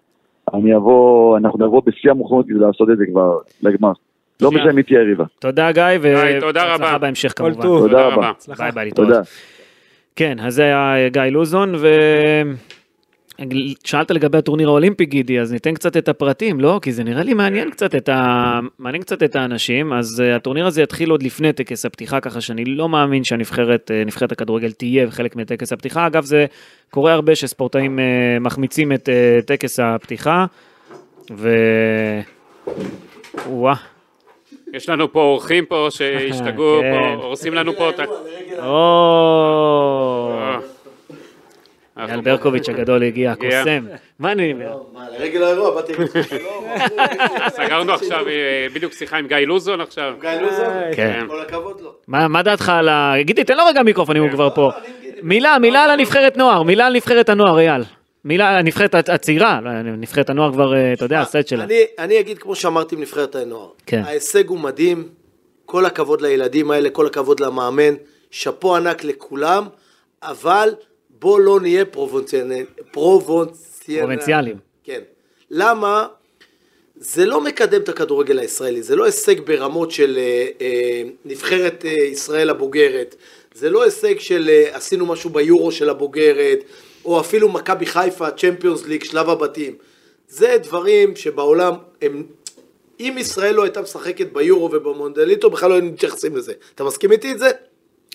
[0.55, 3.93] אני אבוא, אנחנו נבוא בשיא המוכנות כדי לעשות את זה כבר לגמר.
[4.41, 4.51] לא.
[4.51, 5.25] משנה מי תהיה היריבה.
[5.39, 6.73] תודה גיא, גיא, תודה רבה.
[6.73, 7.63] והצלחה בהמשך כל כמובן.
[7.63, 7.89] טוב.
[7.89, 8.33] תודה רבה.
[8.59, 9.09] ביי ביי, להתראות.
[9.09, 9.21] תודה.
[10.17, 11.89] כן, אז זה היה גיא לוזון, ו...
[13.85, 16.79] שאלת לגבי הטורניר האולימפי גידי, אז ניתן קצת את הפרטים, לא?
[16.83, 18.61] כי זה נראה לי מעניין קצת את, ה...
[18.79, 22.65] מעניין קצת את האנשים, אז אה, הטורניר הזה יתחיל עוד לפני טקס הפתיחה, ככה שאני
[22.65, 26.07] לא מאמין שהנבחרת אה, נבחרת הכדורגל תהיה חלק מטקס הפתיחה.
[26.07, 26.47] אגב, זה
[26.91, 30.45] קורה הרבה שספורטאים uh, מחמיצים את uh, טקס הפתיחה,
[31.33, 31.51] ו...
[33.47, 33.96] וואה.
[34.73, 36.93] יש לנו פה אורחים פה שהשתגעו, כן.
[37.19, 38.05] פה, הורסים לנו פה את ה...
[38.61, 40.59] אה.
[41.99, 43.35] אייל ברקוביץ' הגדול הגיע.
[43.35, 43.87] קוסם.
[44.19, 44.79] מה אני אומר?
[44.93, 45.93] מה, לרגל האירוע באתי
[46.29, 46.65] שלום,
[47.49, 50.15] סגרנו עכשיו אה, בדיוק שיחה עם גיא לוזון עכשיו.
[50.21, 51.25] גיא לוזון, כן.
[51.29, 51.93] כל הכבוד לו.
[52.09, 53.15] מה מה דעתך על ה...
[53.21, 54.71] גידי, תן לו רגע מיקרופון אם הוא כבר פה.
[55.03, 55.21] גידי.
[55.23, 57.83] מילה, מילה על הנבחרת נוער, מילה על נבחרת הנוער, אייל.
[58.27, 61.65] מילה הנבחרת הצ- הצעירה, לא, נבחרת הנוער כבר, אה, אתה יודע, הסט שלה.
[61.65, 63.69] אני- אני אגיד כמו שאמרתי עם נבחרת הנוער.
[63.87, 64.03] כן.
[64.05, 65.09] ההישג הוא מדהים,
[65.67, 67.95] כל הכבוד לילדים האלה, כל הכבוד למאמן,
[68.31, 69.67] שאפו ענק לכולם,
[70.23, 70.69] אבל
[71.11, 72.53] בוא לא נהיה פרובונציאל-
[72.93, 74.57] פרובונציאל- פרובינציאלים.
[74.85, 75.01] כן.
[75.51, 76.07] למה?
[76.97, 81.91] זה לא מקדם את הכדורגל הישראלי, זה לא הישג ברמות של אה, אה, נבחרת אה,
[82.05, 83.15] ישראל הבוגרת,
[83.55, 86.59] זה לא הישג של אה, עשינו משהו ביורו של הבוגרת,
[87.07, 89.75] או אפילו מכבי חיפה, צ'מפיונס ליג, שלב הבתים.
[90.29, 92.23] זה דברים שבעולם הם...
[93.01, 96.53] אם ישראל לא הייתה משחקת ביורו ובמונדליטו, בכלל לא היינו מתייחסים לזה.
[96.75, 97.51] אתה מסכים איתי את זה?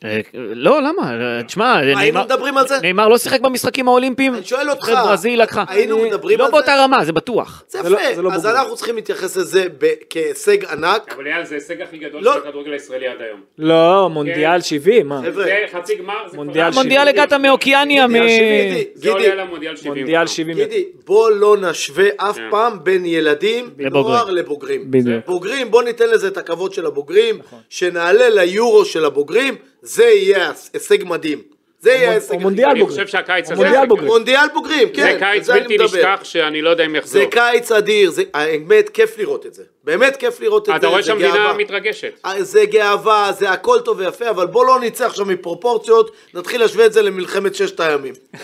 [0.06, 1.12] אה, לא, למה?
[1.38, 2.76] אה, תשמע, נאמר- מדברים על זה?
[2.82, 4.36] נאמר לא שיחק במשחקים האולימפיים.
[4.36, 5.64] אני שואל אותך, ברזיל לקחה.
[5.68, 6.58] היינו מדברים לא על זה?
[6.58, 7.64] באותה רמה, זה בטוח.
[7.68, 8.46] זה לא- יפה, לא אז.
[8.46, 9.66] אנחנו צריכים להתייחס לזה
[10.10, 11.14] כהישג ענק.
[11.16, 12.34] אבל אייל זה ההישג הכי גדול לא.
[12.34, 13.40] של הכדורגל הישראלי עד היום.
[13.58, 14.62] לא, מונדיאל כן.
[14.62, 15.22] 70, מה?
[15.26, 18.12] חבר'ה, זה חצי גמר, זה כבר- מונדיאל הגעת מאוקיאניה, מ...
[18.14, 19.94] גידי, זה עולה גידי, למונדיאל 70.
[19.94, 20.34] מונדיאל כבר.
[20.34, 20.56] 70.
[20.58, 22.48] גידי, בוא לא נשווה אף כן.
[22.52, 23.70] פעם בין ילדים.
[23.92, 24.92] נוער לבוגרים.
[24.92, 25.26] בדיוק.
[25.26, 31.04] בוגרים, בוא ניתן לזה את הכבוד של הבוגרים, שנעלה ליורו של הבוגרים, זה יהיה הישג
[31.04, 31.41] מדהים.
[31.82, 32.30] זה יהיה ההישג.
[32.30, 32.72] או הכי מונדיאל גדול.
[32.72, 33.06] אני בוגרים.
[33.06, 33.63] חושב שהקיץ הזה...
[33.63, 34.08] מונדיאל בוגרים.
[34.08, 35.02] מונדיאל בוגרים, כן.
[35.02, 35.78] זה קיץ בלתי.
[35.78, 37.22] נשכח שאני לא יודע אם יחזור.
[37.22, 39.63] זה קיץ אדיר, זה באמת כיף לראות את זה.
[39.84, 41.54] באמת כיף לראות את זה, אתה רואה שהמדינה.
[41.54, 42.13] מתרגשת.
[42.26, 46.86] אה, זה גאווה, זה הכל טוב ויפה, אבל בוא לא נצא עכשיו מפרופורציות, נתחיל להשווה
[46.86, 48.13] את זה למלחמת ששת הימים.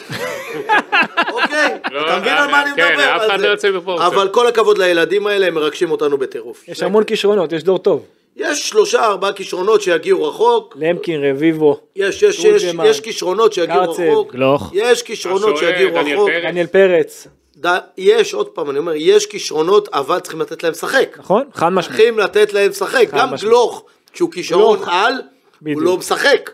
[1.34, 1.78] אוקיי?
[1.92, 3.16] לא, אתה מבין אה, על מה אני כן, מדבר?
[3.16, 3.40] אף על אחד.
[3.40, 4.14] לא יוצא מפרופורציות.
[4.14, 6.64] אבל כל הכבוד לילדים האלה, הם מרגשים אותנו בטירוף.
[6.68, 8.06] יש המון כישרונות, יש דור טוב.
[8.38, 14.02] יש שלושה ארבעה כישרונות שיגיעו רחוק, למקין, רביבו, יש, יש, יש, יש כישרונות שיגיעו גרצב,
[14.02, 14.72] רחוק, גלוך.
[14.74, 16.44] יש כישרונות שיגיעו דניאל רחוק, פרץ.
[16.44, 17.28] דניאל פרץ,
[17.66, 21.16] ד- יש, עוד פעם, אני אומר, יש כישרונות, אבל צריכים לתת להם לשחק.
[21.20, 21.44] נכון?
[21.54, 21.98] חד משמעית.
[21.98, 23.06] צריכים לתת להם לשחק.
[23.14, 23.42] גם משמעית.
[23.44, 24.90] גלוך, שהוא כישרון גלוך.
[24.92, 25.14] על,
[25.62, 25.80] בדיוק.
[25.80, 26.50] הוא לא משחק.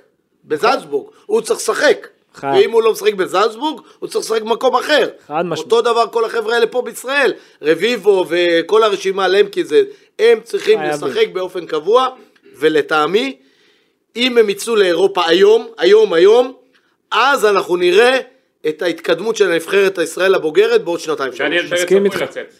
[0.45, 2.07] בזלצבורג, הוא צריך לשחק.
[2.35, 2.53] חד.
[2.57, 5.07] ואם הוא לא משחק בזלצבורג, הוא צריך לשחק במקום אחר.
[5.27, 5.59] חד משמעית.
[5.71, 7.33] אותו דבר כל החבר'ה האלה פה בישראל.
[7.61, 9.81] רביבו וכל הרשימה, למקי זה,
[10.19, 10.79] הם צריכים.
[10.81, 12.07] לשחק באופן קבוע,
[12.55, 13.37] ולטעמי,
[14.15, 16.53] אם הם יצאו לאירופה היום, היום, היום,
[17.11, 18.19] אז אנחנו נראה
[18.67, 21.31] את ההתקדמות של הנבחרת הישראל הבוגרת בעוד שנתיים
[21.71, 22.21] מסכים איתך.
[22.21, 22.53] לצאת.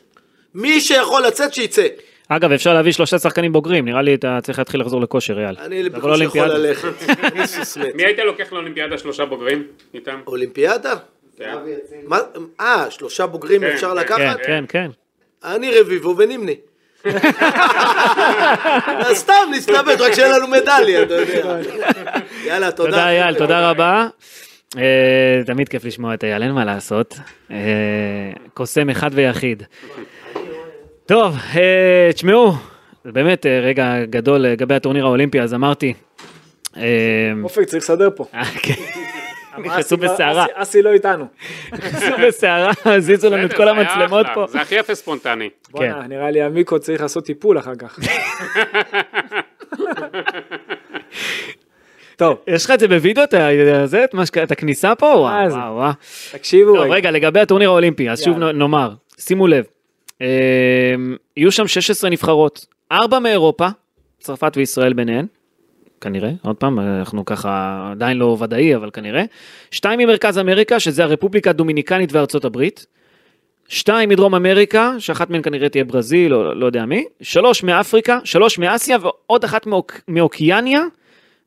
[0.56, 1.88] מי שיכול לצאת, שיצא.
[2.28, 5.56] אגב, אפשר להביא שלושה שחקנים בוגרים, נראה לי אתה צריך להתחיל לחזור לכושר, אייל.
[5.60, 6.48] אני בקושי יכול.
[6.48, 6.94] ללכת.
[7.96, 10.20] מי היית לוקח לאולימפיאדה שלושה בוגרים איתם?
[10.28, 10.94] אולימפיאדה?
[11.38, 11.56] כן.
[12.60, 14.40] אה, שלושה בוגרים כן, אפשר כן, לקחת?
[14.46, 14.92] כן, כן.
[15.44, 16.56] אני רביבו ונימני.
[19.14, 21.58] סתם נסתבט, רק שאין לנו מדליה, אתה יודע.
[22.48, 22.90] יאללה, תודה.
[22.90, 24.08] תודה אייל, תודה רבה.
[24.78, 27.20] אה, תמיד כיף לשמוע את אייל, אין מה לעשות.
[27.52, 27.58] אה,
[28.54, 29.64] קוסם אחד ויחיד.
[31.06, 32.52] טוב, אה, תשמעו,
[33.04, 35.94] זה באמת רגע גדול לגבי הטורניר האולימפי, אז אמרתי.
[37.44, 38.26] אופק צריך לסדר פה.
[39.56, 39.62] כן.
[39.62, 41.26] נכנסו אסי כבר- בסערה, אסי- לא איתנו.
[41.74, 44.46] נכנסו בסערה, הזיזו לנו את כל המצלמות פה.
[44.48, 45.50] זה הכי יפה ספונטני.
[45.72, 48.00] בואנה, נראה לי המיקרו צריך לעשות טיפול אחר כך.
[52.18, 53.34] טוב, יש לך את זה בווידאו, את
[53.86, 55.06] זה, את מה שק- את הכניסה פה?
[55.06, 55.92] וואו, אה, וואו, וואו.
[56.32, 56.94] תקשיבו טוב, רגע.
[56.94, 59.66] רגע, לגבי הטורניר האולימפי, אז שוב נאמר, שימו לב,
[60.22, 60.28] אה,
[61.38, 63.68] יהיו שם 16 נבחרות, ארבע מאירופה,
[64.20, 65.26] צרפת וישראל ביניהן,
[66.04, 69.24] כנראה, עוד פעם, אנחנו ככה עדיין לא ודאי, אבל כנראה,
[69.72, 72.86] שתיים ממרכז אמריקה, שזה הרפובליקה הדומיניקנית וארצות הברית,
[73.68, 78.60] שתיים מדרום אמריקה, שאחת מהן כנראה תהיה ברזיל, או לא יודע מי, שלוש מאפריקה, שלוש
[78.60, 80.82] מאסיה, ועוד אחת מאוק, מאוקיאניה,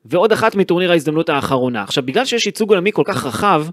[0.04, 1.82] ועוד אחת מטורניר ההזדמנות האחרונה.
[1.82, 3.66] עכשיו, בגלל שיש ייצוג עולמי כל כך רחב,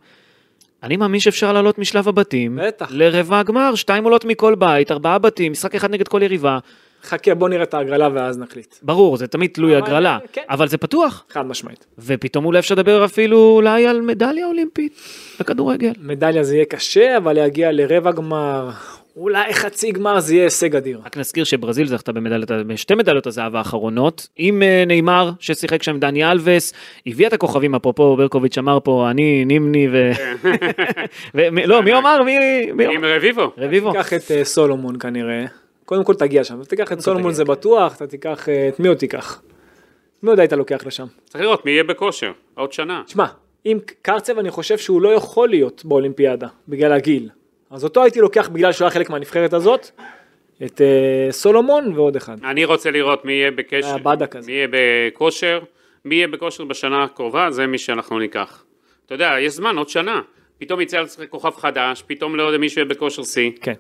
[0.84, 2.88] אני מאמין שאפשר לעלות משלב הבתים, בטח.
[2.92, 6.60] לרבע הגמר, שתיים עולות מכל בית, ארבעה בתים, משחק אחד נגד כל יריבה.
[7.04, 8.76] חכה, בוא נראה את ההגרלה ואז נחליט.
[8.82, 10.42] ברור, זה תמיד תלוי אבל, הגרלה, כן.
[10.50, 11.26] אבל זה פתוח.
[11.30, 11.86] חד משמעית.
[12.00, 14.94] ופתאום אולי אפשר לדבר אפילו אולי על מדליה אולימפית
[15.40, 15.92] בכדורגל.
[16.02, 18.70] מדליה זה יהיה קשה, אבל להגיע לרבע גמר,
[19.16, 21.02] אולי חצי גמר זה יהיה הישג אדיר.
[21.06, 26.32] רק נזכיר שברזיל זכתה במדליות, בשתי מדליות הזהב האחרונות, עם אה, נאמר ששיחק שם דני
[26.32, 26.74] אלווס,
[27.08, 30.12] הביאה את הכוכבים, אפרופו ברקוביץ' אמר פה, אני, נימני ו...
[31.36, 31.42] ו...
[31.66, 32.24] לא, מי אמר?
[32.24, 32.38] מי...
[32.72, 33.06] מי עם?
[33.06, 33.52] רביבו.
[33.58, 33.92] רביבו.
[33.92, 35.46] תיקח את אה, סולומון כנראה.
[35.94, 38.98] קודם כל תגיע שם, תיקח את סולומון זה בטוח, אתה תיקח, אה, את מי עוד
[38.98, 39.42] תיקח?
[40.24, 41.06] מי עוד היית לוקח לשם?
[41.26, 43.04] צריך לראות מי יהיה בכושר, עוד שנה.
[43.06, 43.26] תשמע,
[43.66, 47.30] אם קרצב אני חושב שהוא לא יכול להיות באולימפיאדה, בגלל הגיל.
[47.72, 49.90] אז אותו הייתי לוקח בגלל שהוא היה חלק מהנבחרת הזאת,
[50.66, 52.38] את אה, סולומון ועוד אחד.
[52.44, 53.96] אני רוצה לראות מי יהיה בקשר,
[54.30, 54.48] כזה.
[54.48, 55.60] מי יהיה בכושר,
[56.06, 58.64] מי יהיה בכושר בשנה הקרובה, זה מי שאנחנו ניקח.
[59.06, 60.22] אתה יודע, יש זמן, עוד שנה.
[60.58, 63.52] פתאום יצא לשחק כוכב חדש, פתאום לא יודע מישהו יהיה בכושר שיא.
[63.62, 63.74] כן.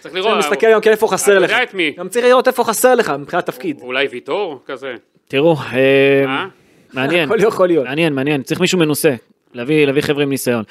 [0.00, 1.50] צריך צריך לראות, להסתכל גם כן איפה חסר אתה לך.
[1.50, 1.94] יודע את מי?
[1.98, 3.80] גם צריך לראות איפה חסר לך מבחינת תפקיד.
[3.82, 4.94] אולי ויטור כזה.
[5.28, 6.46] תראו, אה, אה?
[6.92, 7.86] מעניין, הכל יכול להיות.
[7.86, 9.14] מעניין, מעניין, צריך מישהו מנוסה,
[9.54, 10.64] להביא, חבר'ה עם ניסיון.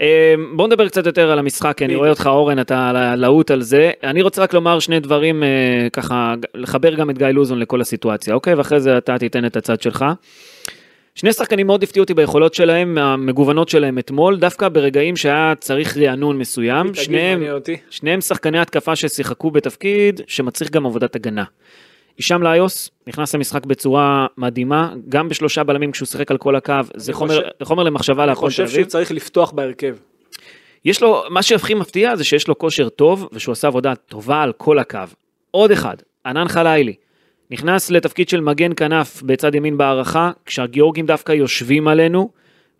[0.00, 3.62] אה, בוא נדבר קצת יותר על המשחק, כי אני רואה אותך אורן, אתה להוט על
[3.62, 3.90] זה.
[4.02, 5.48] אני רוצה רק לומר שני דברים, אה,
[5.92, 8.54] ככה, לחבר גם את גיא לוזון לכל הסיטואציה, אוקיי?
[8.54, 10.04] ואחרי זה אתה תיתן את הצד שלך.
[11.14, 16.38] שני שחקנים מאוד הפתיעו אותי ביכולות שלהם, המגוונות שלהם אתמול, דווקא ברגעים שהיה צריך רענון
[16.38, 16.94] מסוים.
[16.94, 17.42] שניהם.
[17.90, 21.44] שניהם שחקני התקפה ששיחקו בתפקיד שמצריך גם עבודת הגנה.
[22.18, 27.12] הישאם ליוס נכנס למשחק בצורה מדהימה, גם בשלושה בלמים כשהוא שיחק על כל הקו, זה
[27.12, 28.86] חומר, חושב- חומר למחשבה אני להפועל תל חושב שהוא אביב.
[28.86, 29.96] צריך לפתוח בהרכב.
[30.84, 34.52] יש לו, מה שהכי מפתיע זה שיש לו כושר טוב, ושהוא עשה עבודה טובה על
[34.52, 34.98] כל הקו.
[35.50, 35.96] עוד אחד,
[36.26, 36.94] ענן חלילי,
[37.50, 42.30] נכנס לתפקיד של מגן כנף בצד ימין בהערכה, כשהגיאורגים דווקא יושבים עלינו,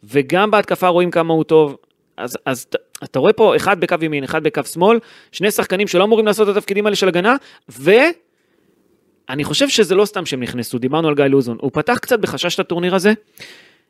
[0.05, 1.77] וגם בהתקפה רואים כמה הוא טוב.
[2.17, 2.67] אז, אז
[3.05, 4.99] אתה רואה פה אחד בקו ימין, אחד בקו שמאל,
[5.33, 7.37] שני שחקנים שלא אמורים לעשות את התפקידים האלה של הגנה,
[7.69, 12.55] ואני חושב שזה לא סתם שהם נכנסו, דיברנו על גיא לוזון, הוא פתח קצת בחשש
[12.55, 13.13] את הטורניר הזה,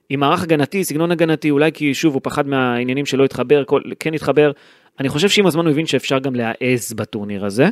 [0.08, 4.14] עם מערך הגנתי, סגנון הגנתי, אולי כי שוב הוא פחד מהעניינים שלא התחבר, כל, כן
[4.14, 4.50] התחבר,
[5.00, 7.68] אני חושב שעם הזמן הוא הבין שאפשר גם להעז בטורניר הזה,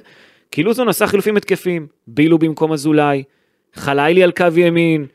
[0.50, 3.22] כי לוזון עשה חילופים התקפים, בילו במקום אזולאי,
[3.74, 5.06] חלילי על קו ימין,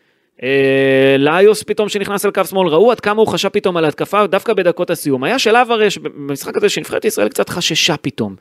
[0.43, 4.27] אה, ליוס פתאום שנכנס על קו שמאל, ראו עד כמה הוא חשב פתאום על ההתקפה
[4.27, 5.23] דווקא בדקות הסיום.
[5.23, 8.35] היה שלב הרי במשחק הזה שנבחרת ישראל קצת חששה פתאום.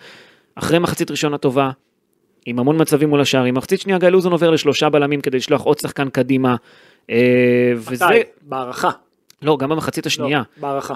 [0.55, 1.71] אחרי מחצית ראשונה טובה,
[2.47, 5.63] עם המון מצבים מול השער, עם מחצית שנייה גיא לוזון עובר לשלושה בלמים כדי לשלוח
[5.63, 6.57] עוד שחקן קדימה.
[7.11, 8.21] אה, וזה, מתי?
[8.43, 8.91] בהערכה.
[9.43, 10.39] לא, גם במחצית השנייה.
[10.39, 10.95] לא, בהערכה.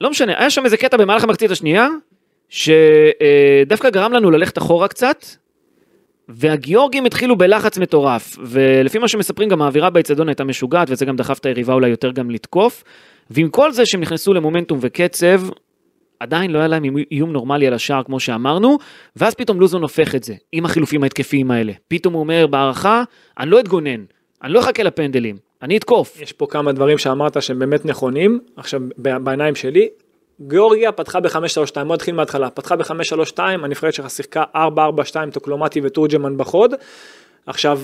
[0.00, 1.88] לא משנה, היה שם איזה קטע במהלך המחצית השנייה,
[2.50, 5.24] שדווקא גרם לנו ללכת אחורה קצת,
[6.28, 11.38] והגיאורגים התחילו בלחץ מטורף, ולפי מה שמספרים גם האווירה באצטדיון הייתה משוגעת, וזה גם דחף
[11.38, 12.84] את היריבה אולי יותר גם לתקוף,
[13.30, 15.40] ועם כל זה שהם נכנסו למומנטום וקצב,
[16.20, 18.78] עדיין לא היה להם איום נורמלי על השער כמו שאמרנו,
[19.16, 21.72] ואז פתאום לוזון הופך את זה, עם החילופים ההתקפיים האלה.
[21.88, 23.02] פתאום הוא אומר בהערכה,
[23.38, 24.04] אני לא אתגונן,
[24.42, 26.20] אני לא אחכה לפנדלים, אני אתקוף.
[26.20, 29.88] יש פה כמה דברים שאמרת שהם באמת נכונים, עכשיו בעיניים שלי,
[30.40, 34.58] גיאורגיה פתחה ב-5-3-2, בוא נתחיל מההתחלה, פתחה ב-5-3-2, הנבחרת שלך שיחקה 4-4-2,
[35.32, 36.74] טוקלומטי ותורג'מן בחוד,
[37.46, 37.80] עכשיו,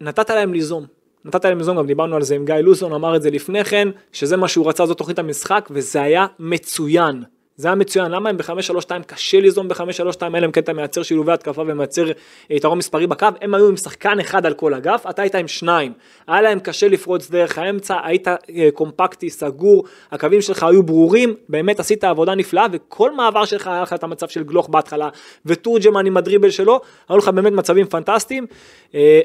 [0.00, 0.86] נתת להם ליזום,
[1.24, 3.88] נתת להם ליזום, גם דיברנו על זה עם גיא לוזון, אמר את זה לפני כן,
[4.12, 7.22] שזה מה שהוא רצה, זאת תוכנית המשחק, וזה היה מצוין.
[7.60, 11.32] זה היה מצוין, למה הם ב-5-3-2 קשה ליזום ב-5-3-2, אלא אם כן אתה מייצר שילובי
[11.32, 12.12] התקפה ומייצר אה,
[12.50, 15.92] יתרון מספרי בקו, הם היו עם שחקן אחד על כל אגף, אתה היית עם שניים.
[16.26, 21.80] היה להם קשה לפרוץ דרך האמצע, היית אה, קומפקטי, סגור, הקווים שלך היו ברורים, באמת
[21.80, 25.08] עשית עבודה נפלאה, וכל מעבר שלך היה לך את המצב של גלוך בהתחלה,
[25.46, 28.46] ותורג'מן עם הדריבל שלו, היו לך באמת מצבים פנטסטיים.
[28.94, 29.20] אה,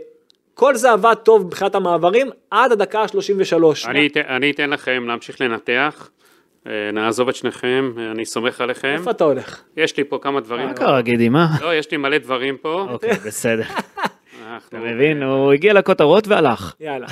[0.54, 3.88] כל זה עבד טוב מבחינת המעברים עד הדקה ה-33.
[3.88, 6.10] אני אני אתן לכם להמשיך לנתח,
[6.94, 8.96] נעזוב את שניכם, אה, אני סומך עליכם.
[9.00, 9.62] איפה אתה הולך?
[9.78, 10.68] יש לי פה כמה דברים.
[10.68, 11.48] מה קרה גידי, מה?
[11.62, 12.86] לא, יש לי מלא דברים פה.
[12.90, 13.64] אוקיי, בסדר.
[14.54, 16.74] אנחנו- אתה מבין, הוא הגיע לכותרות והלך.
[16.80, 17.08] יאללה.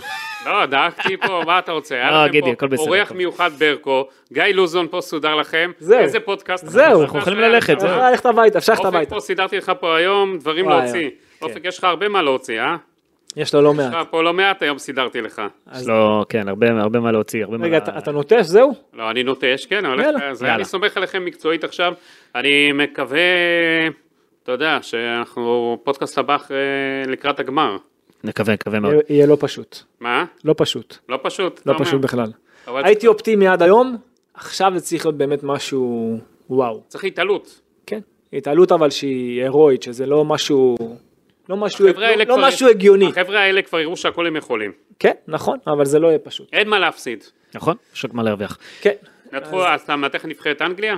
[0.45, 1.95] לא, דאגתי פה, מה אתה רוצה?
[1.95, 3.11] היה לא, לכם גידי, פה הכל בסדר, אורח.
[3.11, 5.71] מיוחד ברקו, גיא לוזון פה סודר לכם.
[5.79, 5.99] זהו.
[5.99, 6.65] איזה פודקאסט.
[6.67, 7.89] זהו, אנחנו יכולים ללכת, זהו.
[7.89, 9.15] אפשר ללכת הביתה, אפשר ללכת אופק הביתה.
[9.15, 11.09] פה סידרתי לך פה היום דברים להוציא.
[11.41, 12.75] אופק, יש לך הרבה מה להוציא, אה?
[13.35, 13.93] יש לו לא יש מעט.
[13.93, 15.41] לך פה לא מעט היום סידרתי לך.
[15.75, 17.65] יש לו, כן, הרבה מה להוציא, הרבה מה...
[17.65, 18.73] רגע, אתה נוטש, זהו?
[18.93, 19.85] לא, אני נוטש, כן.
[20.41, 21.93] אני סומך עליכם מקצועית עכשיו.
[22.35, 23.19] אני מקווה,
[24.43, 26.37] אתה יודע, שאנחנו פודקאסט הבא
[27.07, 27.77] לקראת הגמר.
[28.23, 28.93] נקווה, נקווה מאוד.
[29.09, 29.77] יהיה- לא פשוט.
[29.99, 30.25] מה?
[30.45, 30.97] לא פשוט.
[31.09, 31.61] לא פשוט.
[31.65, 31.73] לא.
[31.79, 32.31] פשוט בכלל.
[32.67, 33.97] הייתי אופטימי עד היום,
[34.33, 36.17] עכשיו זה צריך להיות באמת משהו
[36.49, 36.83] וואו.
[36.87, 37.61] צריך התעלות.
[37.87, 37.99] כן.
[38.33, 40.75] התעלות אבל שהיא הירואית, שזה לא משהו...
[41.49, 43.07] לא משהו, לא, לא כבר- משהו הגיוני.
[43.07, 44.71] החבר'ה האלה כבר יראו שהכל הם יכולים.
[44.99, 46.53] כן, נכון, אבל זה לא יהיה פשוט.
[46.53, 47.23] אין מה להפסיד.
[47.55, 47.75] נכון?
[47.95, 48.57] יש רק מה להרוויח.
[48.81, 48.93] כן.
[49.31, 50.95] נתחו, אז אתה מנתח נבחרת אנגליה?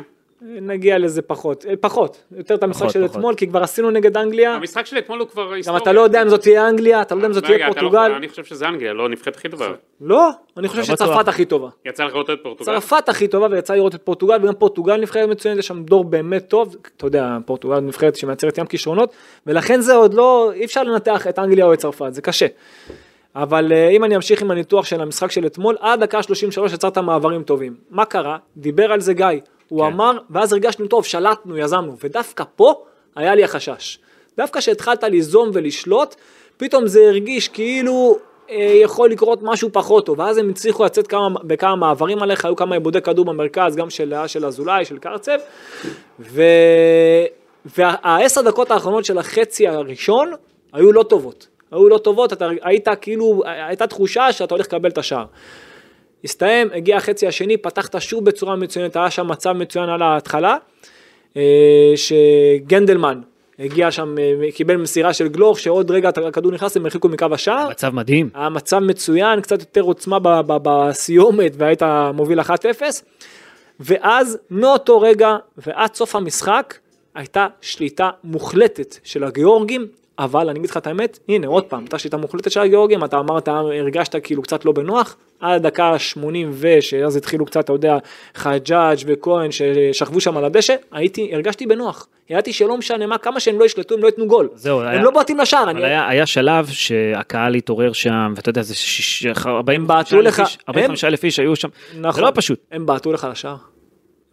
[0.62, 3.06] נגיע לזה פחות, אה, פחות, יותר את המשחק של.
[3.06, 5.82] אתמול, כי כבר עשינו נגד אנגליה, המשחק של אתמול הוא כבר גם היסטוריה.
[5.82, 7.74] אתה לא יודע אם זאת תהיה אנגליה, אתה לא יודע אם זאת רגע, תהיה לא
[7.74, 9.68] פורטוגל, אני חושב שזה אנגליה, לא הנבחרת הכי טובה.
[10.02, 11.28] לא, אני חושב לא שצרפת.
[11.28, 11.70] הכי טובה.
[11.86, 12.72] יצא לך לראות את פורטוגל?
[12.72, 16.48] צרפת הכי טובה ויצא לראות את פורטוגל וגם פורטוגל נבחרת מצוינת יש שם דור באמת
[16.48, 19.14] טוב אתה יודע פורטוגל נבחרת שמייצרת ים כישרונות
[19.48, 22.48] ולכן זה עוד לא אי אפשר לנתח את אנגליה או את צרפת זה קשה.
[23.36, 26.98] אבל אה, אם אני אמשיך עם הניתוח של המשחק של אתמול עד דקה 33 יצרת
[26.98, 29.28] מעברים טובים מה קרה דיבר על זה גיא
[29.70, 29.94] הוא כן.
[29.94, 31.98] אמר ואז הרגשנו טוב שלטנו יזמנו.
[32.04, 32.74] ודווקא פה
[33.16, 34.00] היה לי החשש.
[34.38, 36.16] דווקא שהתחלת ליזום ולשלוט
[36.58, 38.18] פתאום זה הרגיש כאילו
[38.50, 42.56] אה, יכול לקרות משהו פחות טוב, ואז הם הצליחו לצאת כמה, בכמה מעברים עליך, היו
[42.56, 45.38] כמה עיבודי כדור במרכז, גם של לאה של אזולאי, של קרצב,
[46.20, 46.42] ו...
[47.78, 50.32] והעשר דקות האחרונות של החצי הראשון
[50.74, 54.98] היו לא טובות, היו לא טובות, אתה היית כאילו, הייתה תחושה שאתה הולך לקבל את
[54.98, 55.26] השער.
[56.26, 60.58] הסתיים, הגיע החצי השני, פתחת שוב בצורה מצוינת, היה שם מצב מצוין על ההתחלה,
[61.38, 63.22] אה, שגנדלמן
[63.60, 67.70] הגיע שם, אה, קיבל מסירה של גלוך, שעוד רגע הכדור נכנס, הם הרחיקו מקו השער.
[67.70, 68.30] מצב מדהים.
[68.34, 70.18] היה מצב מצוין, קצת יותר עוצמה
[70.48, 71.82] בסיומת והיית
[72.14, 73.04] מוביל 1-0
[73.80, 76.78] ואז מאותו רגע ועד סוף המשחק
[77.16, 79.88] הייתה שליטה מוחלטת של הגיאורגים
[80.20, 83.20] אבל אני אגיד לך את האמת, הנה עוד פעם, הייתה שליטה מוחלטת של הגיאורגים, אתה
[83.20, 86.20] אמרת, הרגשת כאילו קצת לא בנוח, עד הדקה ה-80
[86.52, 87.98] ו, שאז התחילו קצת, אתה יודע,
[88.36, 92.08] חג'אג' וכהן ששכבו שם על הדשא, הייתי, הרגשתי בנוח.
[92.30, 94.50] ידעתי שלא משנה מה, כמה שהם לא ישלטו, הם לא ייתנו גול.
[94.56, 95.86] זהו, הם היה- לא בועטים לשער, אבל אני...
[95.86, 100.58] היה, היה שלב שהקהל התעורר שם, ואתה יודע, זה שיש- 45 בעטו לך, אלף איש,
[100.70, 102.12] 45 אלף איש היו שם, נכון.
[102.16, 102.60] זה לא פשוט.
[102.72, 103.56] הם בעטו לך לשער.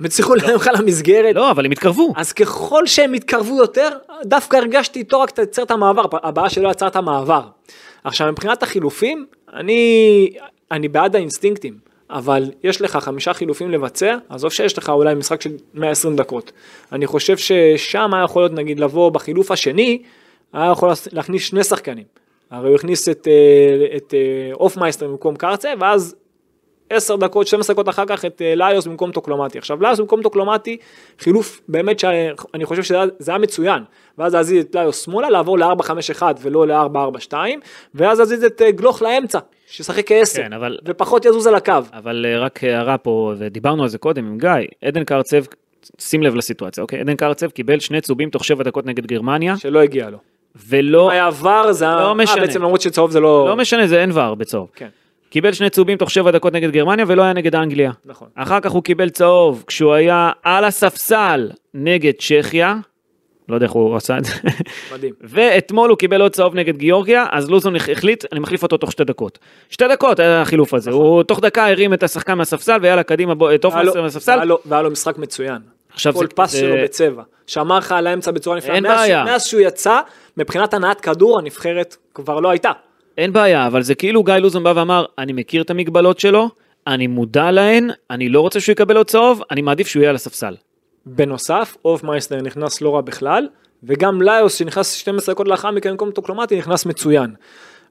[0.03, 1.35] הם הצליחו להם לך למסגרת.
[1.35, 2.13] לא, אבל הם התקרבו.
[2.17, 3.89] אז ככל שהם התקרבו יותר,
[4.25, 7.43] דווקא הרגשתי איתו רק תעצר את המעבר, הבעיה שלא יצר את המעבר.
[8.05, 10.33] עכשיו מבחינת החילופים, אני,
[10.71, 11.75] אני בעד האינסטינקטים,
[12.11, 16.53] אבל יש לך חמישה חילופים לבצע, עזוב שיש לך אולי משחק של 120 דקות.
[16.93, 20.03] אני חושב ששם היה יכול להיות נגיד לבוא בחילוף השני,
[20.53, 22.05] היה יכול להכניס שני שחקנים.
[22.51, 26.15] הרי הוא הכניס את, אה, את אה, הופמייסטר במקום קרצב, ואז
[26.93, 29.59] 10 דקות, 12 דקות אחר כך את אה, ליוס במקום טוקלומטי.
[29.59, 30.77] עכשיו ליוס במקום טוקלומטי,
[31.19, 32.97] חילוף באמת שאני חושב שזה
[33.29, 33.83] היה- מצוין.
[34.19, 37.35] ואז להזיז את ליוס שמאלה, לעבור ל-4-5-1 ולא ל-4-4-2,
[37.95, 41.73] ואז להזיז את אה, גלוך לאמצע, שישחק כ-10, כן, אבל- ופחות יזוז על הקו.
[41.93, 44.51] אבל אה, רק הערה פה, ודיברנו על זה קודם עם גיא,
[44.85, 45.43] עדן קרצב,
[45.99, 47.01] שים לב לסיטואציה, אוקיי?
[47.01, 50.19] עדן קרצב קיבל שני צהובים תוך שבע דקות נגד גרמניה, שלא הגיע לו.
[50.69, 52.41] ולא, היה עבר, זה לא משנה.
[52.41, 53.47] בעצם למרות שצהוב זה לא...
[53.49, 54.69] לא משנה, זה אין ור בצהוב.
[54.75, 54.89] כן,
[55.33, 57.91] קיבל שני צהובים תוך שבע דקות נגד גרמניה ולא היה נגד אנגליה.
[58.05, 58.29] נכון.
[58.35, 62.77] אחר כך הוא קיבל צהוב כשהוא היה על הספסל נגד צ'כיה,
[63.49, 64.33] לא יודע איך הוא עשה את זה,
[64.95, 65.13] מדהים.
[65.33, 69.05] ואתמול הוא קיבל עוד צהוב נגד גיאורגיה, אז לוזון החליט, אני מחליף אותו תוך שתי
[69.05, 69.39] דקות.
[69.71, 73.53] שתי דקות היה החילוף הזה, הוא תוך דקה הרים את השחקן מהספסל ויאללה קדימה בוא,
[73.65, 74.39] אופנסר מהספסל.
[74.67, 75.59] והיה לו- משחק מצוין.
[75.93, 77.23] עכשיו כל זה- פס זה- שלו בצבע.
[77.47, 78.75] שמר לך על האמצע בצורה נפלאה.
[78.75, 79.25] אין בעיה.
[79.25, 80.01] מאז שהוא יצא,
[80.37, 82.71] מבחינת הנעת כדור, הנבחרת כבר לא הייתה.
[83.19, 86.49] אין בעיה, אבל זה כאילו גיא לוזון בא ואמר, אני מכיר את המגבלות שלו,
[86.87, 90.17] אני מודע להן, אני לא רוצה שהוא יקבל עוד צהוב, אני מעדיף שהוא יהיה על
[90.17, 90.57] הספסל.
[91.07, 93.49] בנוסף, הופמייסטר נכנס לא רע בכלל,
[93.85, 97.35] וגם ליוס שנכנס 12 דקות לאחר מכן במקום טוקלומטי נכנס מצוין.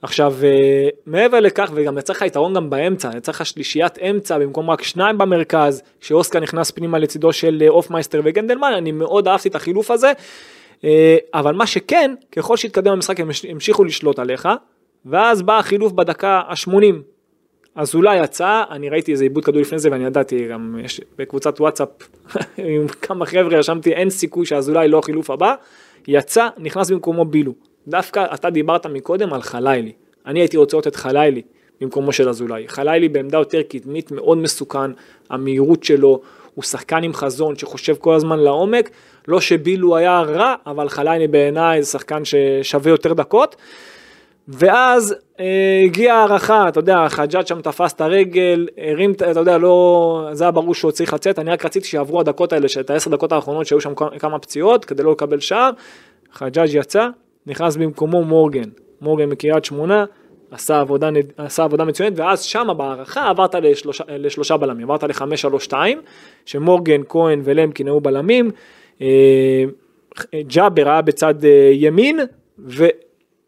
[0.02, 4.70] עכשיו, אה, מעבר לכך, וגם יצא לך יתרון גם באמצע, יצא לך שלישיית אמצע במקום
[4.70, 9.56] רק שניים במרכז, כשאוסקר נכנס פנימה לצידו של אה, הופמייסטר וגנדלמן, אני מאוד אהבתי את
[9.56, 10.12] החילוף הזה,
[10.84, 14.50] אה, אבל מה שכן, ככל שהתקדם המשחק הם המש- המשיכו לשלוט עליך,
[15.06, 16.96] ואז בא החילוף בדקה ה-80.
[17.76, 21.90] אזולאי יצא, אני ראיתי איזה עיבוד כדור לפני זה ואני ידעתי, גם יש בקבוצת וואטסאפ
[22.58, 25.56] עם כמה חבר'ה רשמתי אין סיכוי שאזולאי לא החילוף הבא,
[26.08, 27.54] יצא, נכנס במקומו בילו.
[27.88, 29.92] דווקא אתה דיברת מקודם על חלילי.
[30.26, 31.42] אני הייתי רוצה לראות את חלילי
[31.82, 32.68] במקומו של אזולאי.
[32.68, 34.92] חלילי בעמדה יותר קדמית, מאוד מסוכן,
[35.30, 36.22] המהירות שלו,
[36.56, 38.90] הוא שחקן עם חזון שחושב כל הזמן לעומק,
[39.28, 43.56] לא שבילו היה רע, אבל חלילי בעיניי זה שחקן ששווה יותר דקות.
[44.48, 50.30] ואז אה, הגיעה הערכה, אתה יודע, חג'אג' שם תפס את הרגל, הרים, אתה יודע, לא,
[50.32, 53.32] זה היה ברור שהוא צריך לצאת, אני רק רציתי שיעברו הדקות האלה, את העשר דקות
[53.32, 55.72] האחרונות שהיו שם כמה פציעות, כדי לא לקבל שער,
[56.34, 57.08] חג'אג' יצא,
[57.48, 58.70] נכנס במקומו מורגן,
[59.02, 60.06] מורגן מקריית שמונה,
[60.52, 65.64] עשה עבודה, עשה עבודה מצוינת, ואז שם בהערכה עברת לשלושה, לשלושה בלמים, עברת לחמש שלוש
[65.64, 66.02] שתיים,
[66.46, 68.52] שמורגן, כהן ולמקין היו בלמים,
[69.02, 69.64] אה,
[70.48, 72.20] ג'אבר היה בצד אה, ימין,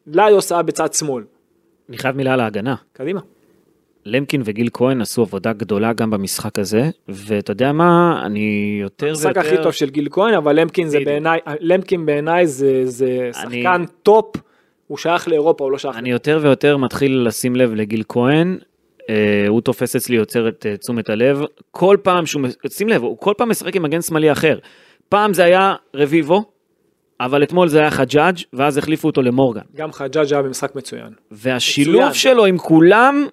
[0.08, 1.24] וליוס היה בצד שמאל.
[1.90, 2.76] אני חייב מילה על ההגנה.
[2.94, 3.22] קדימה.
[4.06, 9.28] למקין וגיל כהן עשו עבודה גדולה גם במשחק הזה, ואתה יודע מה, אני יותר ויותר...
[9.30, 13.64] המשחק הכי טוב של גיל כהן, אבל למקין זה בעיניי, למקין בעיניי זה, זה אני-
[13.64, 14.36] שחקן טופ,
[14.88, 18.58] הוא שייך לאירופה, הוא לא שייך אני יותר ויותר מתחיל לשים לב לגיל כהן,
[19.10, 21.42] אה, הוא תופס אצלי יותר את אה, תשומת הלב,
[21.72, 24.60] כל פעם שהוא, שים לב, הוא כל פעם משחק עם מגן שמאלי אחר.
[25.10, 26.44] פעם זה היה רביבו,
[27.26, 29.62] אבל אתמול זה היה חג'אג', ואז החליפו אותו למורגן.
[29.76, 31.14] גם חג'אג' היה במשחק מצוין.
[31.32, 32.14] והשילוב מצוין.
[32.14, 33.26] שלו עם כולם,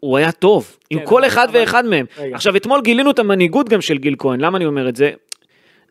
[0.00, 2.06] הוא היה טוב, עם כן, כל אבל- אחד אבל- ואחד מהם.
[2.18, 2.34] רגע.
[2.36, 5.10] עכשיו, אתמול גילינו את המנהיגות גם של גיל כהן, למה אני אומר את זה?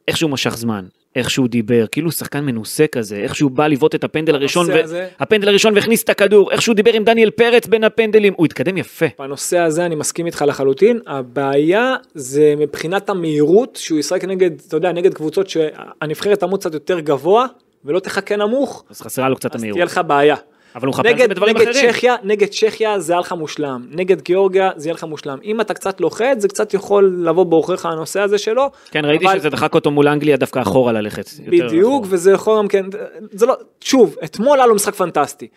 [0.07, 0.85] איך שהוא משך זמן,
[1.19, 4.83] איך שהוא דיבר, כאילו שחקן מנוסה כזה, איך שהוא בא לבעוט את הפנדל הראשון, ו-
[4.83, 8.45] הזה- הפנדל הראשון והכניס את הכדור, איך שהוא דיבר עם דניאל פרץ בין הפנדלים, הוא
[8.45, 9.05] התקדם יפה.
[9.19, 14.91] בנושא הזה אני מסכים איתך לחלוטין, הבעיה זה מבחינת המהירות שהוא ישחק נגד, אתה יודע,
[14.91, 17.45] נגד קבוצות שהנבחרת תעמוד קצת יותר גבוה
[17.85, 19.91] ולא תחכה נמוך, אז חסרה לו קצת אז תהיה המהירות.
[19.91, 20.35] לך בעיה.
[20.75, 21.91] אבל הוא מחפש את זה נגד, בדברים נגד אחרים.
[21.91, 25.37] צ'כיה, נגד צ'כיה זה היה לך מושלם, נגד גיאורגיה זה יהיה לך מושלם.
[25.43, 28.69] אם אתה קצת לוחץ זה קצת יכול לבוא בעוכריך הנושא הזה שלו.
[28.91, 31.25] כן, ראיתי אבל- שזה דחק אותו מול אנגליה דווקא אחורה ללכת.
[31.47, 31.71] בדיוק,
[32.03, 32.07] אחורה.
[32.09, 32.85] וזה יכול גם כן,
[33.31, 35.47] זה לא, שוב, אתמול היה לו משחק פנטסטי.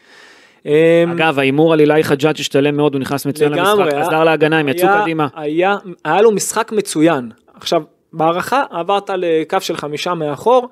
[0.66, 0.70] אמ,
[1.12, 4.58] אגב, ההימור על אילי חג'אג' השתלם מאוד, הוא נכנס מצוין לגמרי, למשחק, היה- עזר להגנה,
[4.58, 5.26] הם יצאו היה- קדימה.
[5.34, 7.30] היה, היה לו משחק מצוין.
[7.54, 7.82] עכשיו,
[8.12, 10.68] בהערכה עברת לקו של חמישה מאחור,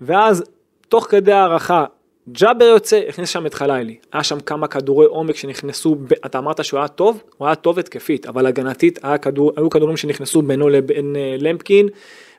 [0.00, 0.44] ואז
[0.88, 1.84] תוך כדי הערכה,
[2.28, 3.96] ג'אבר יוצא, הכניס שם את חלילי.
[4.12, 6.12] היה שם כמה כדורי עומק שנכנסו, ב...
[6.26, 10.42] אתה אמרת שהוא היה טוב, הוא היה טוב התקפית, אבל הגנתית כדור, היו כדורים שנכנסו
[10.42, 11.88] בינו לבין אה, למקין,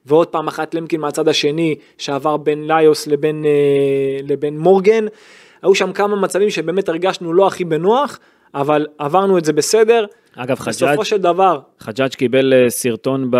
[0.06, 5.06] ועוד פעם אחת למקין מהצד השני, שעבר בין ליוס לבין, אה, לבין מורגן.
[5.62, 8.20] היו שם כמה מצבים שבאמת הרגשנו לא הכי בנוח,
[8.56, 10.06] אבל עברנו את זה בסדר.
[10.36, 13.32] אגב, חג'אג' בסופו של דבר, חג'אג' קיבל אה, סרטון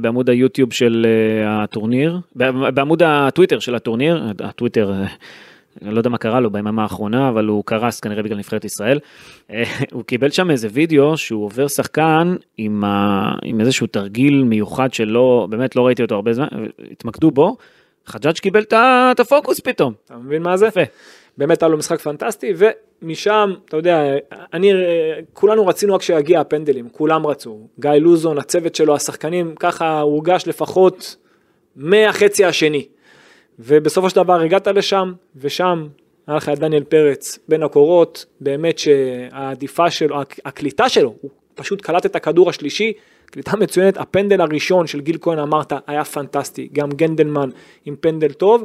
[0.00, 1.06] בעמוד היוטיוב של
[1.46, 2.18] הטורניר,
[2.74, 4.92] בעמוד הטוויטר של הטורניר, הטוויטר,
[5.82, 8.98] אני לא יודע מה קרה לו ביממה האחרונה, אבל הוא קרס כנראה בגלל נבחרת ישראל.
[9.50, 9.62] אה,
[9.92, 13.34] הוא קיבל שם איזה וידאו שהוא עובר שחקן עם, ה...
[13.42, 16.46] עם איזשהו תרגיל מיוחד שלא, באמת לא ראיתי אותו הרבה זמן,
[16.90, 17.56] התמקדו בו,
[18.06, 19.92] חג'אג' קיבל את הפוקוס פתאום.
[20.04, 20.66] אתה מבין מה זה?
[20.66, 20.80] יפה.
[21.38, 24.04] באמת היה לו משחק פנטסטי, ומשם, אתה יודע,
[24.52, 24.72] אני,
[25.32, 27.58] כולנו רצינו רק שיגיע הפנדלים, כולם רצו.
[27.80, 31.16] גיא לוזון, הצוות שלו, השחקנים, ככה הורגש לפחות
[31.76, 32.86] מהחצי השני.
[33.58, 35.86] ובסופו של דבר הגעת לשם, ושם
[36.26, 41.80] היה לך את דניאל פרץ בין הקורות, באמת שהעדיפה שלו, הק- הקליטה שלו, הוא פשוט
[41.80, 42.92] קלט את הכדור השלישי,
[43.26, 47.50] קליטה מצוינת, הפנדל הראשון של גיל כהן אמרת היה פנטסטי, גם גנדלמן
[47.84, 48.64] עם פנדל טוב,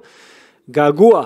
[0.72, 1.26] געגוע,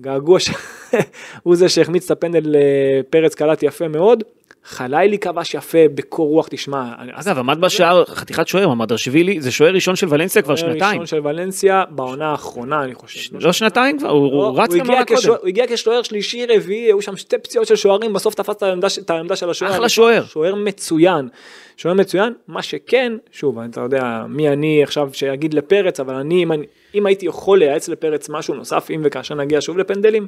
[0.00, 4.24] געגוע שהוא זה שהחמיץ את הפנדל לפרץ קלט יפה מאוד,
[4.68, 9.96] חלילי כבש יפה בקור רוח, תשמע, אגב, עמד בשער חתיכת שוער, ממדרשווילי, זה שוער ראשון
[9.96, 11.00] של ולנסיה כבר שנתיים.
[11.00, 13.36] ראשון של ולנסיה בעונה האחרונה אני חושב.
[13.40, 15.28] לא שנתיים כבר, הוא לא, רץ גם עונה קודם.
[15.28, 18.56] הוא הגיע כשוער שלישי רביעי, היו שם שתי פציעות של שוערים, בסוף תפס
[18.98, 19.70] את העמדה של השוער.
[19.70, 19.88] אחלה.
[19.88, 20.24] שוער.
[20.24, 21.28] שוער מצוין.
[21.76, 26.52] שוער מצוין, מה שכן, שוב, אתה יודע, מי אני עכשיו שיגיד לפרץ, אבל אני, אם,
[26.52, 30.26] אני, אם הייתי יכול לייעץ לפרץ משהו נוסף, אם וכאשר נגיע שוב לפנדלים,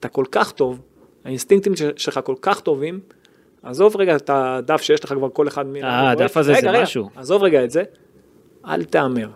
[0.00, 0.80] אתה כל כך טוב,
[1.24, 3.00] האינסטינקטים שלך כל כך טובים,
[3.62, 5.76] עזוב רגע את הדף שיש לך כבר כל אחד מ...
[5.76, 7.10] אה, הדף הזה רגע, זה רגע, משהו.
[7.16, 7.82] עזוב רגע את זה,
[8.68, 9.28] אל תהמר.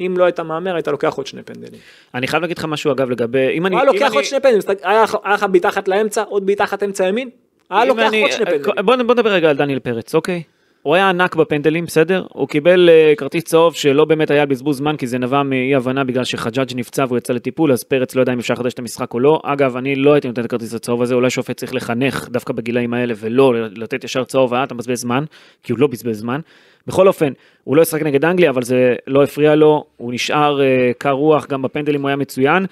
[0.00, 1.80] אם לא היית מהמר, היית לוקח עוד שני פנדלים.
[2.14, 3.74] אני חייב להגיד לך משהו אגב לגבי, אם אני...
[3.74, 5.02] הוא היה לוקח עוד שני פנדלים, היה
[5.34, 7.30] לך- בעיטה אחת לאמצע, עוד בעיטה אחת אמצע ימין,
[7.70, 8.62] היה לוקח עוד שני פנדלים.
[8.86, 10.42] בוא בוא נדבר רגע על דניאל פרץ, אוקיי?
[10.82, 12.26] הוא היה ענק בפנדלים, בסדר?
[12.28, 16.04] הוא קיבל אה, כרטיס צהוב שלא באמת היה בזבוז זמן, כי זה נבע מאי הבנה
[16.04, 19.14] בגלל שחג'אג' נפצע והוא יצא לטיפול, אז פרץ לא יודע אם אפשר לחדש את המשחק
[19.14, 19.40] או לא.
[19.44, 22.94] אגב, אני לא הייתי נותן את הכרטיס הצהוב הזה, אולי שופט צריך לחנך דווקא בגילאים
[22.94, 25.24] האלה, ולא לתת ישר צהוב, אה, אתה מבזבז זמן,
[25.62, 26.40] כי הוא לא בזבז זמן.
[26.86, 27.32] בכל אופן,
[27.64, 31.46] הוא לא ישחק נגד אנגליה, אבל זה לא הפריע לו, הוא נשאר אה, קר רוח,
[31.46, 32.66] גם בפנדלים הוא היה מצוין.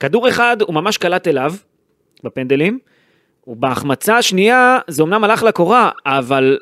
[0.00, 1.52] כדור אחד, הוא ממש קלט אליו,
[2.24, 2.78] בפנדלים.
[3.46, 6.58] ובהחמצה השנייה זה אמנם הלך לקורה, אבל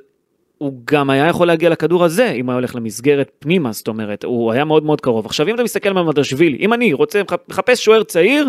[0.60, 4.52] הוא גם היה יכול להגיע לכדור הזה, אם היה הולך למסגרת פנימה, זאת אומרת, הוא
[4.52, 5.26] היה מאוד מאוד קרוב.
[5.26, 8.48] עכשיו אם אתה מסתכל על מדרשווילי, אם אני רוצה, מחפש שוער צעיר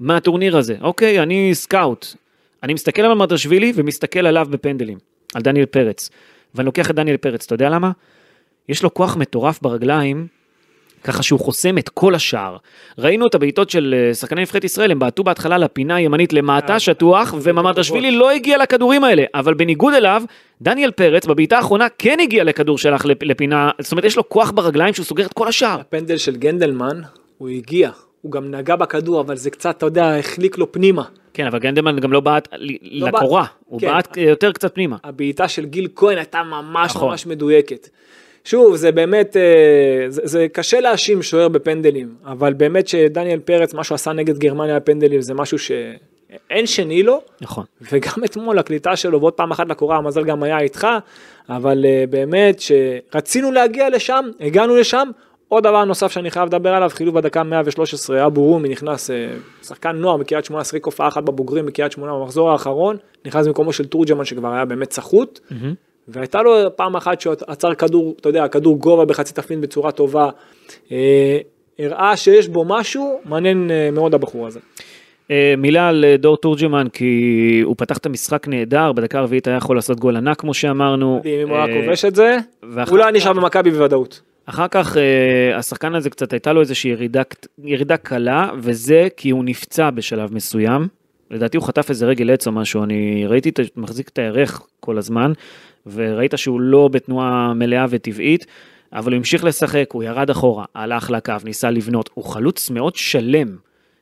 [0.00, 2.06] מהטורניר הזה, אוקיי, אני סקאוט.
[2.62, 4.98] אני מסתכל על מרדשווילי ומסתכל עליו בפנדלים,
[5.34, 6.10] על דניאל פרץ.
[6.54, 7.90] ואני לוקח את דניאל פרץ, אתה יודע למה?
[8.68, 10.26] יש לו כוח מטורף ברגליים,
[11.04, 12.56] ככה שהוא חוסם את כל השער.
[12.98, 17.34] ראינו את הבעיטות של אה, שחקני נבחרת ישראל, הם בעטו בהתחלה לפינה הימנית למטה, שטוח,
[17.42, 20.22] וממרדשווילי לא הגיע לכדורים האלה, אבל בניגוד אליו,
[20.62, 24.50] דניאל פרץ בבעיטה האחרונה כן הגיע לכדור שלך לפ- לפינה, זאת אומרת יש לו כוח
[24.50, 25.80] ברגליים שהוא סוגר את כל השער.
[25.80, 27.00] הפנדל של גנדלמן,
[27.38, 27.90] הוא הגיע,
[28.22, 31.02] הוא גם נגע בכדור, אבל זה קצת, אתה יודע, החליק לו פנימה.
[31.34, 33.14] כן, אבל גנדלמן גם לא בעט ל- בעט.
[33.14, 33.86] לקורה, הוא כן.
[33.86, 34.96] בעט אה, יותר קצת פנימה.
[35.04, 37.10] הבעיטה של גיל כהן הייתה ממש נכון.
[37.10, 37.88] ממש מדויקת.
[38.44, 43.84] שוב, זה באמת, אה, זה, זה קשה להאשים שוער בפנדלים, אבל באמת שדניאל פרץ, מה
[43.84, 47.64] שהוא עשה נגד גרמניה בפנדלים, זה משהו שאין שני לו, נכון.
[47.92, 50.86] וגם אתמול הקליטה שלו, ועוד פעם אחת לקורה, המזל גם היה איתך,
[51.48, 55.10] אבל אה, באמת שרצינו להגיע לשם, הגענו לשם.
[55.48, 59.28] עוד דבר נוסף שאני חייב לדבר עליו, חילוב בדקה 113, אבו רומי נכנס, אה,
[59.62, 63.86] שחקן נוער מקריית שמונה, שיחק הופעה אחת בבוגרים בקריית שמונה במחזור האחרון, נכנס במקומו של
[63.86, 65.40] תורג'מן שכבר היה באמת סחוט,
[66.12, 70.30] והייתה לו פעם אחת שהוא עצר כדור, אתה יודע, כדור גובה בחצי תפנית בצורה טובה,
[70.92, 71.38] אה,
[71.78, 74.60] הראה שיש בו משהו, מעניין אה, מאוד הבחור הזה.
[75.30, 79.76] אה, מילה על דור תורג'מן, כי הוא פתח את המשחק נהדר, בדקה הרביעית היה יכול
[79.76, 81.22] לעשות גול ענק כמו שאמרנו.
[81.24, 82.36] אם הוא היה כובש את זה,
[82.88, 84.20] הוא לא היה נשאר במכבי בוודאות.
[84.46, 84.96] אחר כך
[85.54, 87.22] השחקן הזה קצת הייתה לו איזושהי ירידה,
[87.64, 90.88] ירידה קלה, וזה כי הוא נפצע בשלב מסוים.
[91.30, 95.32] לדעתי הוא חטף איזה רגל עץ או משהו, אני ראיתי, מחזיק את הירך כל הזמן,
[95.86, 98.46] וראית שהוא לא בתנועה מלאה וטבעית,
[98.92, 103.56] אבל הוא המשיך לשחק, הוא ירד אחורה, הלך לקו, ניסה לבנות, הוא חלוץ מאוד שלם.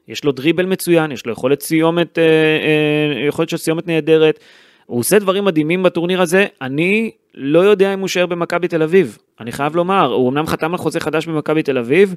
[0.09, 4.39] יש לו דריבל מצוין, יש לו יכולת סיומת, אה, אה, יכולת של סיומת נהדרת.
[4.87, 9.19] הוא עושה דברים מדהימים בטורניר הזה, אני לא יודע אם הוא יישאר במכבי תל אביב.
[9.41, 12.15] אני חייב לומר, הוא אמנם חתם על חוזה חדש במכבי תל אביב,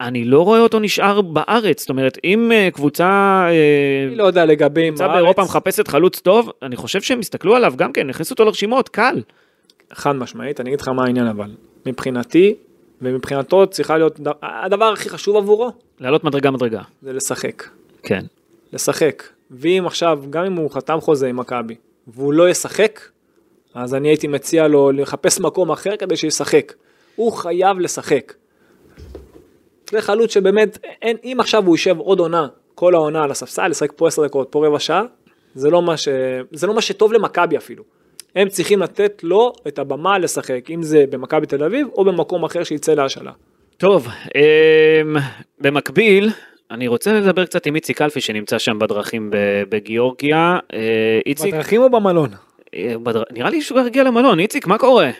[0.00, 1.80] אני לא רואה אותו נשאר בארץ.
[1.80, 3.04] זאת אומרת, אם אה, קבוצה,
[3.50, 7.20] אה, אני לא יודע לגבי עם קבוצה הארץ, באירופה מחפשת חלוץ טוב, אני חושב שהם
[7.20, 9.22] יסתכלו עליו גם כן, הכניסו אותו לרשימות, קל.
[9.92, 11.50] חד משמעית, אני אגיד לך מה העניין אבל,
[11.86, 12.54] מבחינתי
[13.02, 15.70] ומבחינתו צריכה להיות, הדבר הכי חשוב עבורו
[16.00, 16.82] לעלות מדרגה מדרגה.
[17.02, 17.64] זה לשחק,
[18.02, 18.24] כן.
[18.72, 21.74] לשחק, ואם עכשיו, גם אם הוא חתם חוזה עם מכבי,
[22.06, 23.00] והוא לא ישחק,
[23.74, 26.72] אז אני הייתי מציע לו לחפש מקום אחר כדי שישחק,
[27.16, 28.32] הוא חייב לשחק.
[29.90, 33.92] זה חלוץ שבאמת, אין, אם עכשיו הוא יישב עוד עונה, כל העונה על הספסל, לשחק
[33.96, 35.02] פה עשר דקות, פה רבע שעה,
[35.54, 36.08] זה לא מה, ש...
[36.52, 37.84] זה לא מה שטוב למכבי אפילו.
[38.36, 42.64] הם צריכים לתת לו את הבמה לשחק, אם זה במכבי תל אביב או במקום אחר
[42.64, 43.32] שיצא להשאלה.
[43.76, 45.16] טוב, אמ,
[45.60, 46.30] במקביל,
[46.70, 50.58] אני רוצה לדבר קצת עם איציק אלפי שנמצא שם בדרכים ב- בגיאורגיה.
[50.72, 52.30] אה, איציק, בדרכים או במלון?
[52.74, 53.22] אה, בדר...
[53.32, 54.40] נראה לי שהוא הגיע למלון.
[54.40, 55.10] איציק, מה קורה?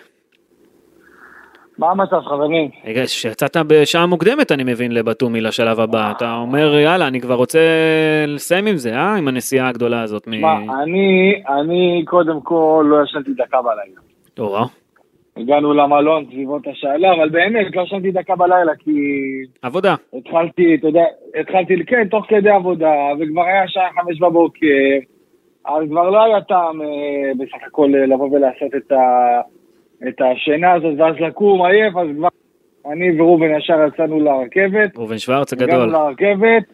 [1.79, 2.71] מה המצב חברים?
[2.85, 6.13] רגע, שיצאת בשעה מוקדמת, אני מבין, לבתומי לשלב הבא.
[6.17, 7.59] אתה אומר, יאללה, אני כבר רוצה
[8.27, 9.17] לסיים עם זה, אה?
[9.17, 10.27] עם הנסיעה הגדולה הזאת.
[10.27, 10.41] מ...
[10.41, 14.01] מה, אני, אני קודם כל לא ישנתי דקה בלילה.
[14.39, 14.65] נורא.
[15.37, 18.91] הגענו למלון סביבות השעה, לא, אבל באמת לא ישנתי דקה בלילה כי
[19.63, 19.95] עבודה.
[20.15, 21.05] התחלתי, אתה יודע,
[21.41, 24.67] התחלתי, כן, תוך כדי עבודה, וכבר היה שעה חמש בבוקר,
[25.67, 26.87] אז כבר לא היה טעם אה,
[27.39, 28.97] בסך הכל לבוא ולעשות את, ה,
[30.09, 32.29] את השינה הזאת, ואז לקום עייף, אז כבר
[32.93, 34.97] אני וראובן ישר יצאנו לרכבת.
[34.97, 35.89] ראובן שוורץ הגענו הגדול.
[35.93, 36.65] לרכבת,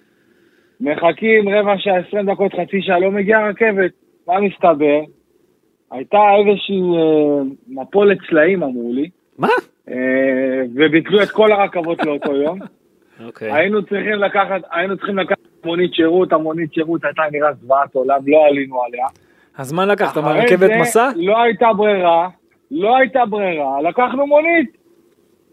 [0.80, 3.90] מחכים רבע שעה, עשרים דקות, חצי שעה, לא מגיעה רכבת.
[4.28, 5.00] מה מסתבר?
[5.90, 9.08] הייתה איזושהי אה, מפולת סלעים, אמרו לי,
[9.38, 9.48] מה?
[9.88, 9.94] אה,
[10.74, 12.58] וביטלו את כל הרכבות לאותו יום.
[13.26, 13.52] אוקיי.
[13.52, 18.46] היינו צריכים לקחת, היינו צריכים לקחת מונית שירות, המונית שירות הייתה נראה זוועת עולם, לא
[18.46, 19.06] עלינו עליה.
[19.58, 21.10] אז מה לקחת, אחרי מהרכבת זה מסע?
[21.16, 22.28] לא הייתה ברירה,
[22.70, 24.76] לא הייתה ברירה, לקחנו מונית.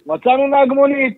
[0.07, 1.17] מצאנו נהג מונית.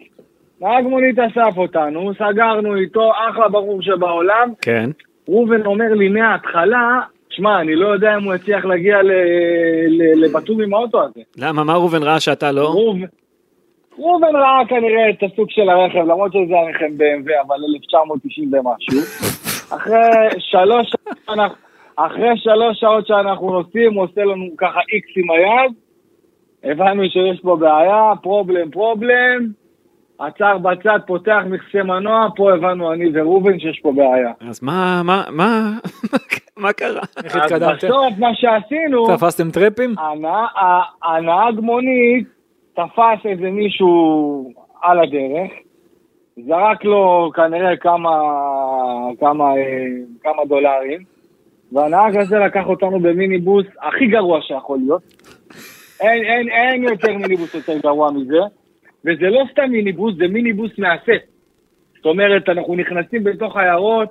[0.61, 4.53] נהג מונית אסף אותנו, סגרנו איתו, אחלה ברור שבעולם.
[4.61, 4.89] כן.
[5.29, 8.97] ראובן אומר לי מההתחלה, שמע, אני לא יודע אם הוא יצליח להגיע
[10.15, 11.19] לבתום עם האוטו הזה.
[11.37, 12.61] למה, מה ראובן ראה שאתה לא?
[12.61, 13.05] ראובן,
[13.99, 18.99] ראובן ראה כנראה את הסוג של הרכב, למרות שזה הרכב BMW, אבל 1990 ומשהו.
[19.77, 19.99] אחרי
[20.39, 21.55] שלוש, שעות שאנחנו-
[21.95, 25.71] אחרי שלוש שעות שאנחנו נוסעים, הוא עושה לנו ככה איקס עם היד.
[26.63, 29.47] הבנו שיש פה בעיה, פרובלם, פרובלם.
[30.19, 34.31] עצר בצד, פותח מכסה מנוע, פה הבנו אני וראובן שיש פה בעיה.
[34.49, 35.71] אז מה, מה, מה,
[36.63, 37.01] מה קרה?
[37.23, 37.87] איך אז התקדמתם?
[37.87, 39.95] בסוף מה שעשינו, תפסתם טרפים?
[41.03, 42.27] הנהג מונית
[42.73, 45.51] תפס איזה מישהו על הדרך,
[46.47, 48.09] זרק לו כנראה כמה,
[49.19, 49.85] כמה, אה,
[50.23, 51.12] כמה דולרים,
[51.73, 55.01] והנהג הזה לקח אותנו במיניבוס הכי גרוע שיכול להיות.
[55.99, 58.39] אין, אין, אין יותר מיניבוס יותר גרוע מזה,
[59.05, 61.25] וזה לא סתם מיניבוס, זה מיניבוס מהסט.
[61.95, 64.09] זאת אומרת, אנחנו נכנסים בתוך עיירות,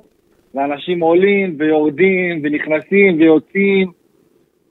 [0.54, 3.92] ואנשים עולים ויורדים ונכנסים ויוצאים.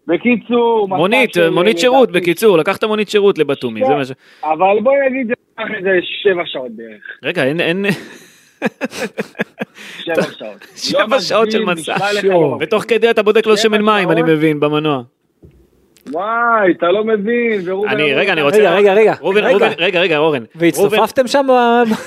[0.08, 4.12] בקיצור, מונית, של, מונית אה, שירות, לדעתי, בקיצור, לקחת מונית שירות לבתומי, זה מה ש...
[4.44, 7.20] אבל בואי נגיד, זה לקח איזה שבע שעות בערך.
[7.24, 7.86] רגע, אין, אין...
[10.00, 10.68] שבע שעות.
[10.76, 11.96] שבע לא שעות של מסע.
[12.60, 14.22] ותוך כדי אתה בודק לו שמן מים, אני?
[14.22, 15.02] מבין, במנוע.
[16.12, 17.62] וואי, אתה לא מבין.
[17.88, 18.58] אני, רגע, אני רוצה...
[18.58, 19.50] רגע, רגע, רגע, ראובן, רגע.
[19.50, 20.44] ראובן, רגע, רגע, אורן.
[20.56, 21.48] והצטופפתם שם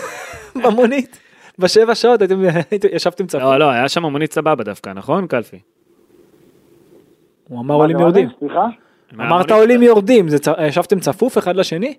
[0.64, 1.20] במונית?
[1.58, 2.42] בשבע שעות הייתם,
[2.92, 3.42] ישבתם צפוף.
[3.42, 5.58] לא, לא, היה שם מונית סבבה דווקא, נכון, קלפי?
[7.48, 8.28] הוא אמר עולים יורדים.
[8.38, 8.66] סליחה?
[9.14, 10.26] אמרת עולים יורדים,
[10.68, 11.94] ישבתם צפוף אחד לשני?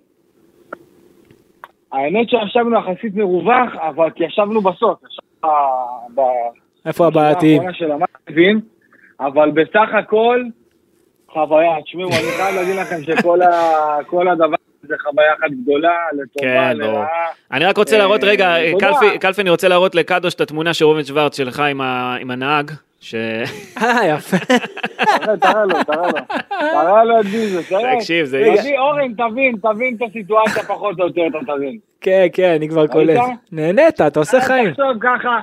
[1.96, 5.00] האמת שישבנו יחסית מרווח, אבל כי ישבנו בסוף.
[5.04, 5.52] ישבנו
[6.16, 6.22] ב-
[6.88, 7.62] איפה הבעייתיים?
[7.62, 8.60] האחרונה של המאזין,
[9.20, 10.44] אבל בסך הכל,
[11.30, 11.82] חוויה.
[11.86, 16.78] תשמעו, אני חייב להגיד לכם שכל הדבר זה חוויה אחת גדולה, לטובה, כן.
[16.78, 17.08] לרעה.
[17.52, 18.88] אני רק רוצה להראות, אה, רגע, תודה.
[18.88, 22.32] קלפי, קלפי, אני רוצה להראות לקדוש את התמונה של ראובן שוורץ שלך עם ה- עם
[22.32, 22.72] הנהג,
[23.06, 23.16] ש...
[23.82, 24.38] אה, יפה.
[25.42, 26.20] תראה, לו, תראה לו.
[26.50, 27.96] תראה לו את ביזו, תראה.
[27.96, 28.44] תקשיב, זה...
[28.60, 31.78] תביא, אורן, תבין, תבין את הסיטואציה פחות או יותר, אתה תבין.
[32.02, 33.20] כן, כן, אני כבר קולט.
[33.52, 34.70] נהנית, אתה עושה חיים.
[34.72, 35.40] תחשוב ככה,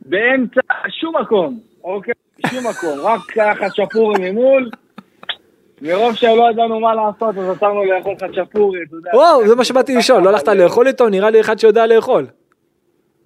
[0.00, 0.60] באמצע,
[1.00, 2.14] שום מקום, אוקיי?
[2.46, 4.70] שום מקום, רק ככה צ'פורי ממול.
[5.82, 9.10] מרוב שלא ידענו מה לעשות, אז עצרנו לאכול חצ'פורי, אתה יודע.
[9.14, 11.08] וואו, זה מה שבאתי לשאול, לא הלכת לאכול איתו?
[11.08, 12.26] נראה לי אחד שיודע לאכול.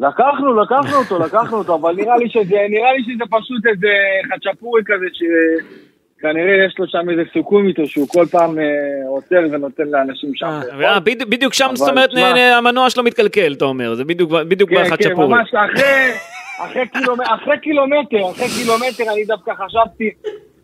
[0.01, 3.89] לקחנו, לקחנו אותו, לקחנו אותו, אבל נראה לי שזה, נראה לי שזה פשוט איזה
[4.35, 8.65] חצ'פורי כזה, שכנראה יש לו שם איזה סיכום איתו, שהוא כל פעם אה,
[9.09, 10.47] עוצר ונותן לאנשים שם.
[10.47, 10.95] אה.
[10.95, 12.11] אה, בדיוק- שם, זאת אומרת,
[12.59, 15.29] המנוע שלו מתקלקל, אתה אומר, זה בדיוק כן, כן, בחצ'פורי.
[15.29, 16.11] ממש אחרי,
[16.59, 20.11] אחרי, קילומט, אחרי קילומטר, אחרי קילומטר אני דווקא חשבתי,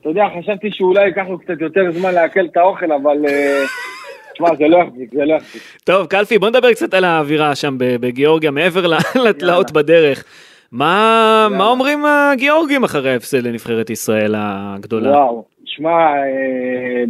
[0.00, 3.16] אתה יודע, חשבתי שאולי ייקח לו קצת יותר זמן לעכל את האוכל, אבל
[4.36, 5.62] תשמע, זה לא יחזיק, זה לא יחזיק.
[5.84, 8.86] טוב, קלפי, בוא נדבר קצת על האווירה שם בגיאורגיה, מעבר
[9.28, 10.24] לתלאות בדרך.
[10.72, 15.10] מה מה אומרים הגיאורגים אחרי ההפסד לנבחרת ישראל הגדולה?
[15.10, 17.04] וואו, שמע, אה,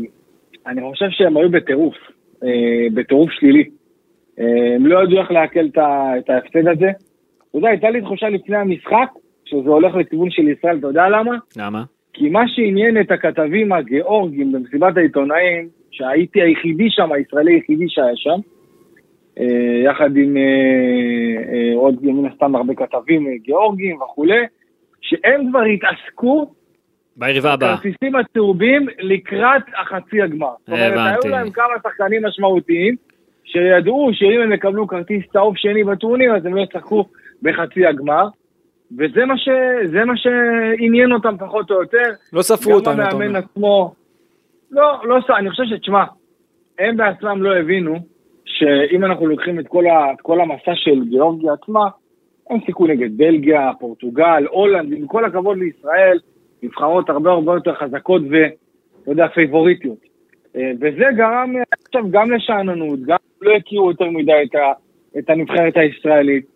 [0.67, 1.95] אני חושב שהם היו בטירוף,
[2.45, 3.65] אה, בטירוף שלילי.
[4.41, 6.91] אה, הם לא ידעו איך לעכל את ההפסד הזה.
[7.51, 9.09] אתה יודע, הייתה לי תחושה לפני המשחק,
[9.45, 11.37] שזה הולך לכיוון של ישראל, אתה יודע למה?
[11.57, 11.83] למה?
[12.13, 18.41] כי מה שעניין את הכתבים הגיאורגים במסיבת העיתונאים, שהייתי היחידי שם, הישראלי היחידי שהיה שם,
[19.39, 20.43] אה, יחד עם אה,
[21.53, 24.45] אה, עוד מן הסתם הרבה כתבים גיאורגים וכולי,
[25.01, 26.51] שהם כבר התעסקו
[27.17, 27.77] ביריבה הבאה.
[27.77, 30.53] בכרטיסים הצהובים לקראת החצי הגמר.
[30.59, 31.29] זאת אומרת, הבנתי.
[31.29, 32.97] היו להם כמה שחקנים משמעותיים,
[33.45, 37.05] שידעו שאם הם יקבלו כרטיס צהוב שני בטורניר, אז הם לא ישחקו
[37.43, 38.29] בחצי הגמר.
[38.99, 39.49] וזה מה, ש...
[39.85, 42.11] זה מה שעניין אותם פחות או יותר.
[42.33, 43.39] לא ספרו גם אותנו, אתה המאמן אומר.
[43.39, 43.95] עצמו,
[44.71, 46.05] לא, לא, אני חושב שתשמע,
[46.79, 47.95] הם בעצמם לא הבינו
[48.45, 51.89] שאם אנחנו לוקחים את כל, ה, את כל המסע של גיאורגיה עצמה,
[52.51, 56.19] הם סיכו נגד בלגיה, פורטוגל, הולנד, עם כל הכבוד לישראל,
[56.63, 58.51] נבחרות הרבה הרבה יותר חזקות ואתה
[59.11, 59.99] יודע, פייבוריטיות.
[60.57, 61.55] אה, וזה גרם
[61.87, 64.73] עכשיו גם לשאננות, גם לא הכירו יותר מדי את, ה,
[65.19, 66.47] את הנבחרת הישראלית.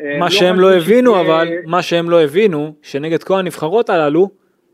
[0.00, 4.28] אה, מה שהם לא הבינו שזה- אבל, מה שהם לא הבינו, שנגד כל הנבחרות הללו,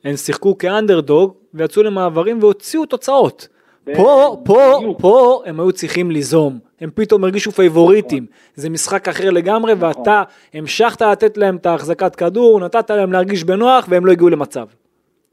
[0.05, 3.49] הם שיחקו כאנדרדוג ויצאו למעברים והוציאו תוצאות.
[3.97, 4.95] פה, פה.
[4.99, 10.23] פה הם היו צריכים ליזום, הם פתאום הרגישו פייבוריטים, זה משחק אחר לגמרי ואתה
[10.55, 14.67] המשכת לתת להם את ההחזקת כדור, נתת להם להרגיש בנוח והם לא הגיעו למצב.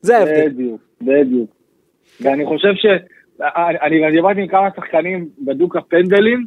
[0.02, 0.50] זה ההבדל.
[0.50, 1.50] בדיוק, בדיוק.
[2.22, 2.86] ואני חושב ש...
[3.84, 6.46] אני דיברתי עם כמה שחקנים בדוק הפנדלים,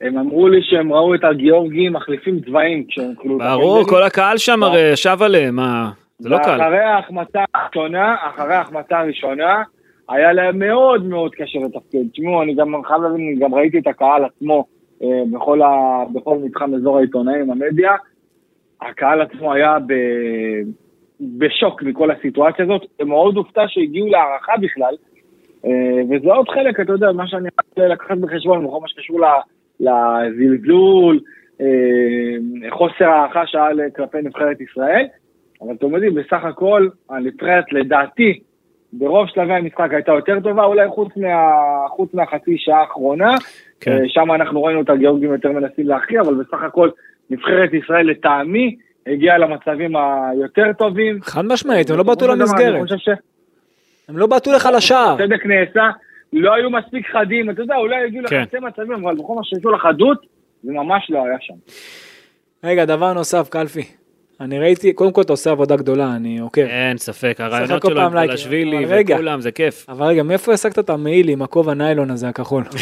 [0.00, 3.38] הם אמרו לי שהם ראו את הגיאורגים מחליפים צבעים כשהם כאילו...
[3.38, 5.90] ברור, כל הקהל שם הרי ישב עליהם, מה?
[6.20, 6.60] זה לא קל.
[6.62, 9.62] אחרי ההחמצה הראשונה, אחרי ההחמצה הראשונה,
[10.08, 12.08] היה להם מאוד מאוד קשה לתפקד.
[12.12, 14.64] תשמעו, אני גם חייב אני גם ראיתי את הקהל עצמו
[15.02, 17.92] אה, בכל, ה, בכל מתחם אזור העיתונאים, המדיה.
[18.82, 19.92] הקהל עצמו היה ב,
[21.38, 22.82] בשוק מכל הסיטואציה הזאת.
[23.02, 24.94] מאוד הופתע שהגיעו להערכה בכלל,
[25.64, 29.24] אה, וזה עוד חלק, אתה יודע, מה שאני רוצה לקחת בחשבון, בכל מה שקשור ל-
[29.80, 31.20] לזלזול,
[31.60, 35.06] אה, חוסר הערכה שהיה כלפי נבחרת ישראל.
[35.62, 38.40] אבל אתם יודעים, בסך הכל, הנבחרת לדעתי,
[38.92, 41.52] ברוב שלבי המשחק הייתה יותר טובה, אולי חוץ, מה,
[41.88, 43.34] חוץ מהחצי שעה האחרונה.
[43.80, 43.92] כן.
[43.92, 46.90] אה, שם אנחנו ראינו את הגיאורגים יותר מנסים להכריע, אבל בסך הכל
[47.30, 51.18] נבחרת ישראל לטעמי הגיעה למצבים היותר טובים.
[51.22, 53.12] חד משמעית, הם לא בעטו למסגרת, חושב
[54.08, 55.16] הם לא בעטו לך לשער.
[55.18, 55.90] שהצדק נעשה,
[56.32, 58.42] לא היו מספיק חדים, אתה יודע, אולי הגיעו כן.
[58.42, 60.26] לחצי מצבים, אבל בכל מה שקשור לחדות,
[60.62, 61.54] זה ממש לא היה שם.
[62.64, 63.99] רגע, דבר נוסף, קלפי.
[64.40, 66.60] אני ראיתי, קודם כל אתה עושה עבודה גדולה, אני עוקב.
[66.60, 68.86] אין ספק, הרעיונות שלו עם פלשווילי.
[68.88, 69.86] וכולם, זה כיף.
[69.88, 72.64] אבל רגע, מאיפה השגת את המעיל עם הכובע ניילון הזה הכחול?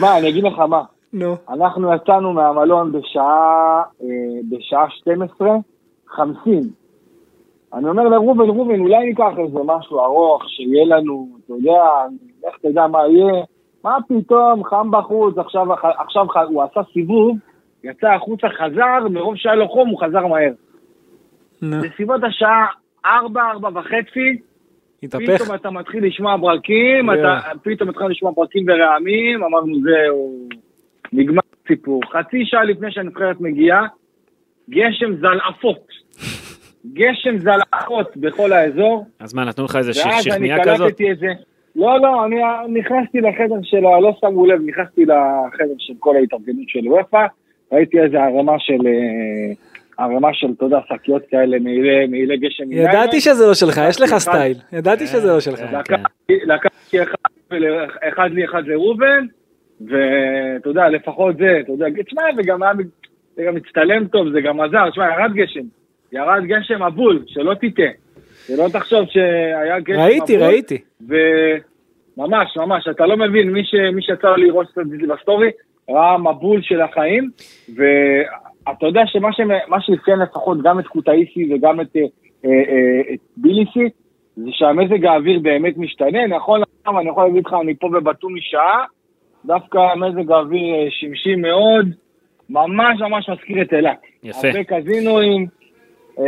[0.00, 0.82] מה, אני אגיד לך מה,
[1.12, 1.36] נו.
[1.48, 4.06] אנחנו יצאנו מהמלון בשעה, אה,
[4.50, 5.48] בשעה 12,
[6.08, 6.60] 50.
[7.74, 11.82] אני אומר לראובן, ראובן, אולי ניקח איזה משהו ארוך, שיהיה לנו, אתה יודע,
[12.46, 13.44] איך תדע מה יהיה.
[13.84, 17.36] מה פתאום, חם בחוץ, עכשיו, עכשיו הוא עשה סיבוב,
[17.84, 20.52] יצא החוצה, חזר, מרוב שהיה לו חום הוא חזר מהר.
[21.62, 22.66] בסביבות השעה
[23.06, 24.38] 4, 4 וחצי,
[25.02, 25.42] התהפך.
[25.42, 27.10] פתאום אתה מתחיל לשמוע ברקים.
[27.10, 30.38] אתה פתאום מתחיל לשמוע ברקים ורעמים, אמרנו זהו,
[31.12, 32.00] נגמר הסיפור.
[32.12, 33.86] חצי שעה לפני שהנבחרת מגיעה,
[34.70, 35.86] גשם זלעפות.
[36.94, 40.86] גשם זלעפות בכל האזור, אז מה, נתנו לך איזה ש- ואז אני שכניה כזאת?
[40.86, 41.26] קלטתי את זה.
[41.76, 42.36] לא, לא, אני
[42.80, 47.26] נכנסתי לחדר של, ה- לא שמו לב, נכנסתי לחדר של כל ההתארגנות של וופא,
[47.72, 52.72] ראיתי איזה ערימה של, אה, ערימה של, אתה יודע, שקיות כאלה, מעילי מעילי גשם.
[52.72, 54.18] ידעתי שזה לא שלך, יש לך אחד.
[54.18, 54.56] סטייל.
[54.72, 55.60] ידעתי שזה לא שלך.
[55.60, 55.78] כן.
[55.78, 57.02] לקחתי, לקחתי
[58.08, 59.26] אחד, לי, אחד לראובן,
[59.80, 62.72] ואתה יודע, לפחות זה, אתה יודע, תשמע, וגם היה,
[63.36, 65.64] זה גם מצטלם טוב, זה גם עזר, תשמע, ירד גשם,
[66.12, 67.90] ירד גשם מבול, שלא תטעה,
[68.46, 70.04] שלא תחשוב שהיה גשם מבול.
[70.04, 70.78] ראיתי, ראיתי.
[71.00, 73.62] וממש, ממש, אתה לא מבין, מי,
[74.00, 75.50] שיצא לו לראות את זה בסטורי,
[75.90, 77.30] ראה מבול של החיים,
[77.76, 79.40] ואתה יודע שמה ש...
[79.80, 82.02] שאפיין לפחות גם את קוטאיסי וגם את, אה,
[82.44, 83.88] אה, אה, את טביליסי,
[84.36, 86.62] זה שהמזג האוויר באמת משתנה, נכון
[87.00, 88.84] אני יכול להגיד לך, אני פה בבתומי שעה,
[89.44, 91.86] דווקא מזג האוויר אה, שמשי מאוד,
[92.50, 94.00] ממש ממש מזכיר את אילת.
[94.22, 94.48] יפה.
[94.48, 95.46] הרבה קזינואים.
[96.18, 96.24] אה,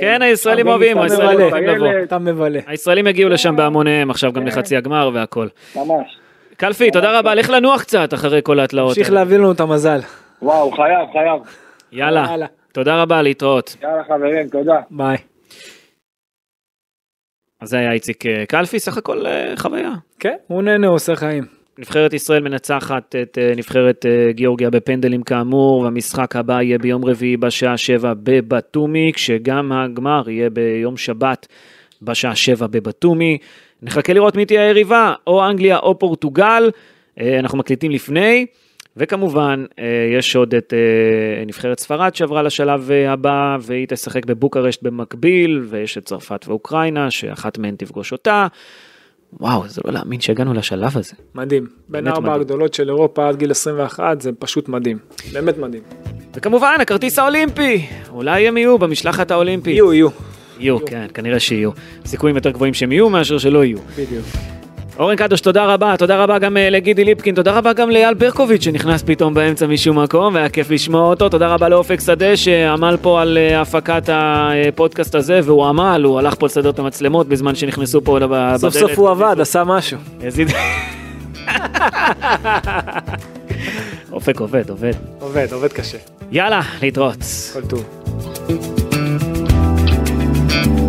[0.00, 1.88] כן, הישראלים אוהבים, הישראלים אוהבים לבוא.
[2.02, 2.60] אתה מבלה.
[2.66, 5.46] הישראלים הגיעו לשם בהמוניהם עכשיו גם לחצי הגמר והכל.
[5.76, 6.16] ממש.
[6.56, 8.94] קלפי, תודה רבה, לך לנוח קצת אחרי כל התלאות.
[8.94, 9.10] תמשיך.
[9.10, 10.00] להביא לנו את המזל.
[10.42, 11.42] וואו, חייב, חייב.
[11.92, 12.46] יאללה.
[12.72, 13.76] תודה רבה, להתראות.
[13.82, 14.80] יאללה חברים, תודה.
[14.90, 15.16] ביי.
[17.60, 19.92] אז זה היה איציק אה, קלפי, סך הכל אה, חוויה.
[20.18, 21.44] כן, הוא נהנה, הוא עושה חיים.
[21.78, 27.76] נבחרת ישראל מנצחת את אה, נבחרת גיאורגיה בפנדלים כאמור, והמשחק הבא יהיה ביום רביעי בשעה
[27.76, 31.46] שבע בבתומי, כשגם הגמר יהיה ביום שבת
[32.02, 33.38] בשעה שבע בבתומי.
[33.84, 36.70] נחכה לראות מי תהיה היריבה, או אנגליה או פורטוגל,
[37.20, 38.46] אה, אנחנו מקליטים לפני.
[38.96, 39.84] וכמובן, אה,
[40.18, 46.04] יש עוד את אה, נבחרת ספרד שעברה לשלב הבא, והיא תשחק בבוקרשט במקביל, ויש את
[46.04, 48.46] צרפת ואוקראינה, שאחת מהן תפגוש אותה.
[49.40, 51.14] וואו, זה לא להאמין שהגענו לשלב הזה.
[51.34, 51.66] מדהים.
[51.88, 52.40] בין ארבע מדהים.
[52.40, 54.98] הגדולות של אירופה עד גיל 21 זה פשוט מדהים.
[55.32, 55.82] באמת מדהים.
[56.34, 59.74] וכמובן, הכרטיס האולימפי, אולי הם יהיו במשלחת האולימפית.
[59.74, 60.08] יהיו, יהיו.
[60.58, 61.70] יהיו, כן, כנראה שיהיו.
[62.06, 63.78] סיכויים יותר גבוהים שהם יהיו מאשר שלא יהיו.
[63.98, 64.24] בדיוק.
[64.98, 68.64] אורן קדוש, תודה רבה, תודה רבה גם אה, לגידי ליפקין, תודה רבה גם לאייל ברקוביץ'
[68.64, 73.22] שנכנס פתאום באמצע משום מקום, והיה כיף לשמוע אותו, תודה רבה לאופק שדה שעמל פה
[73.22, 78.04] על אה, הפקת הפודקאסט הזה, והוא עמל, הוא הלך פה לסדר את המצלמות בזמן שנכנסו
[78.04, 78.60] פה בדלת.
[78.60, 79.98] סוף סוף הוא עבד, עשה משהו.
[84.12, 84.92] אופק עובד, עובד.
[85.20, 85.98] עובד, עובד קשה.
[86.32, 87.18] יאללה, להתראות.
[87.52, 88.83] כל טוב.
[90.54, 90.83] Thank you.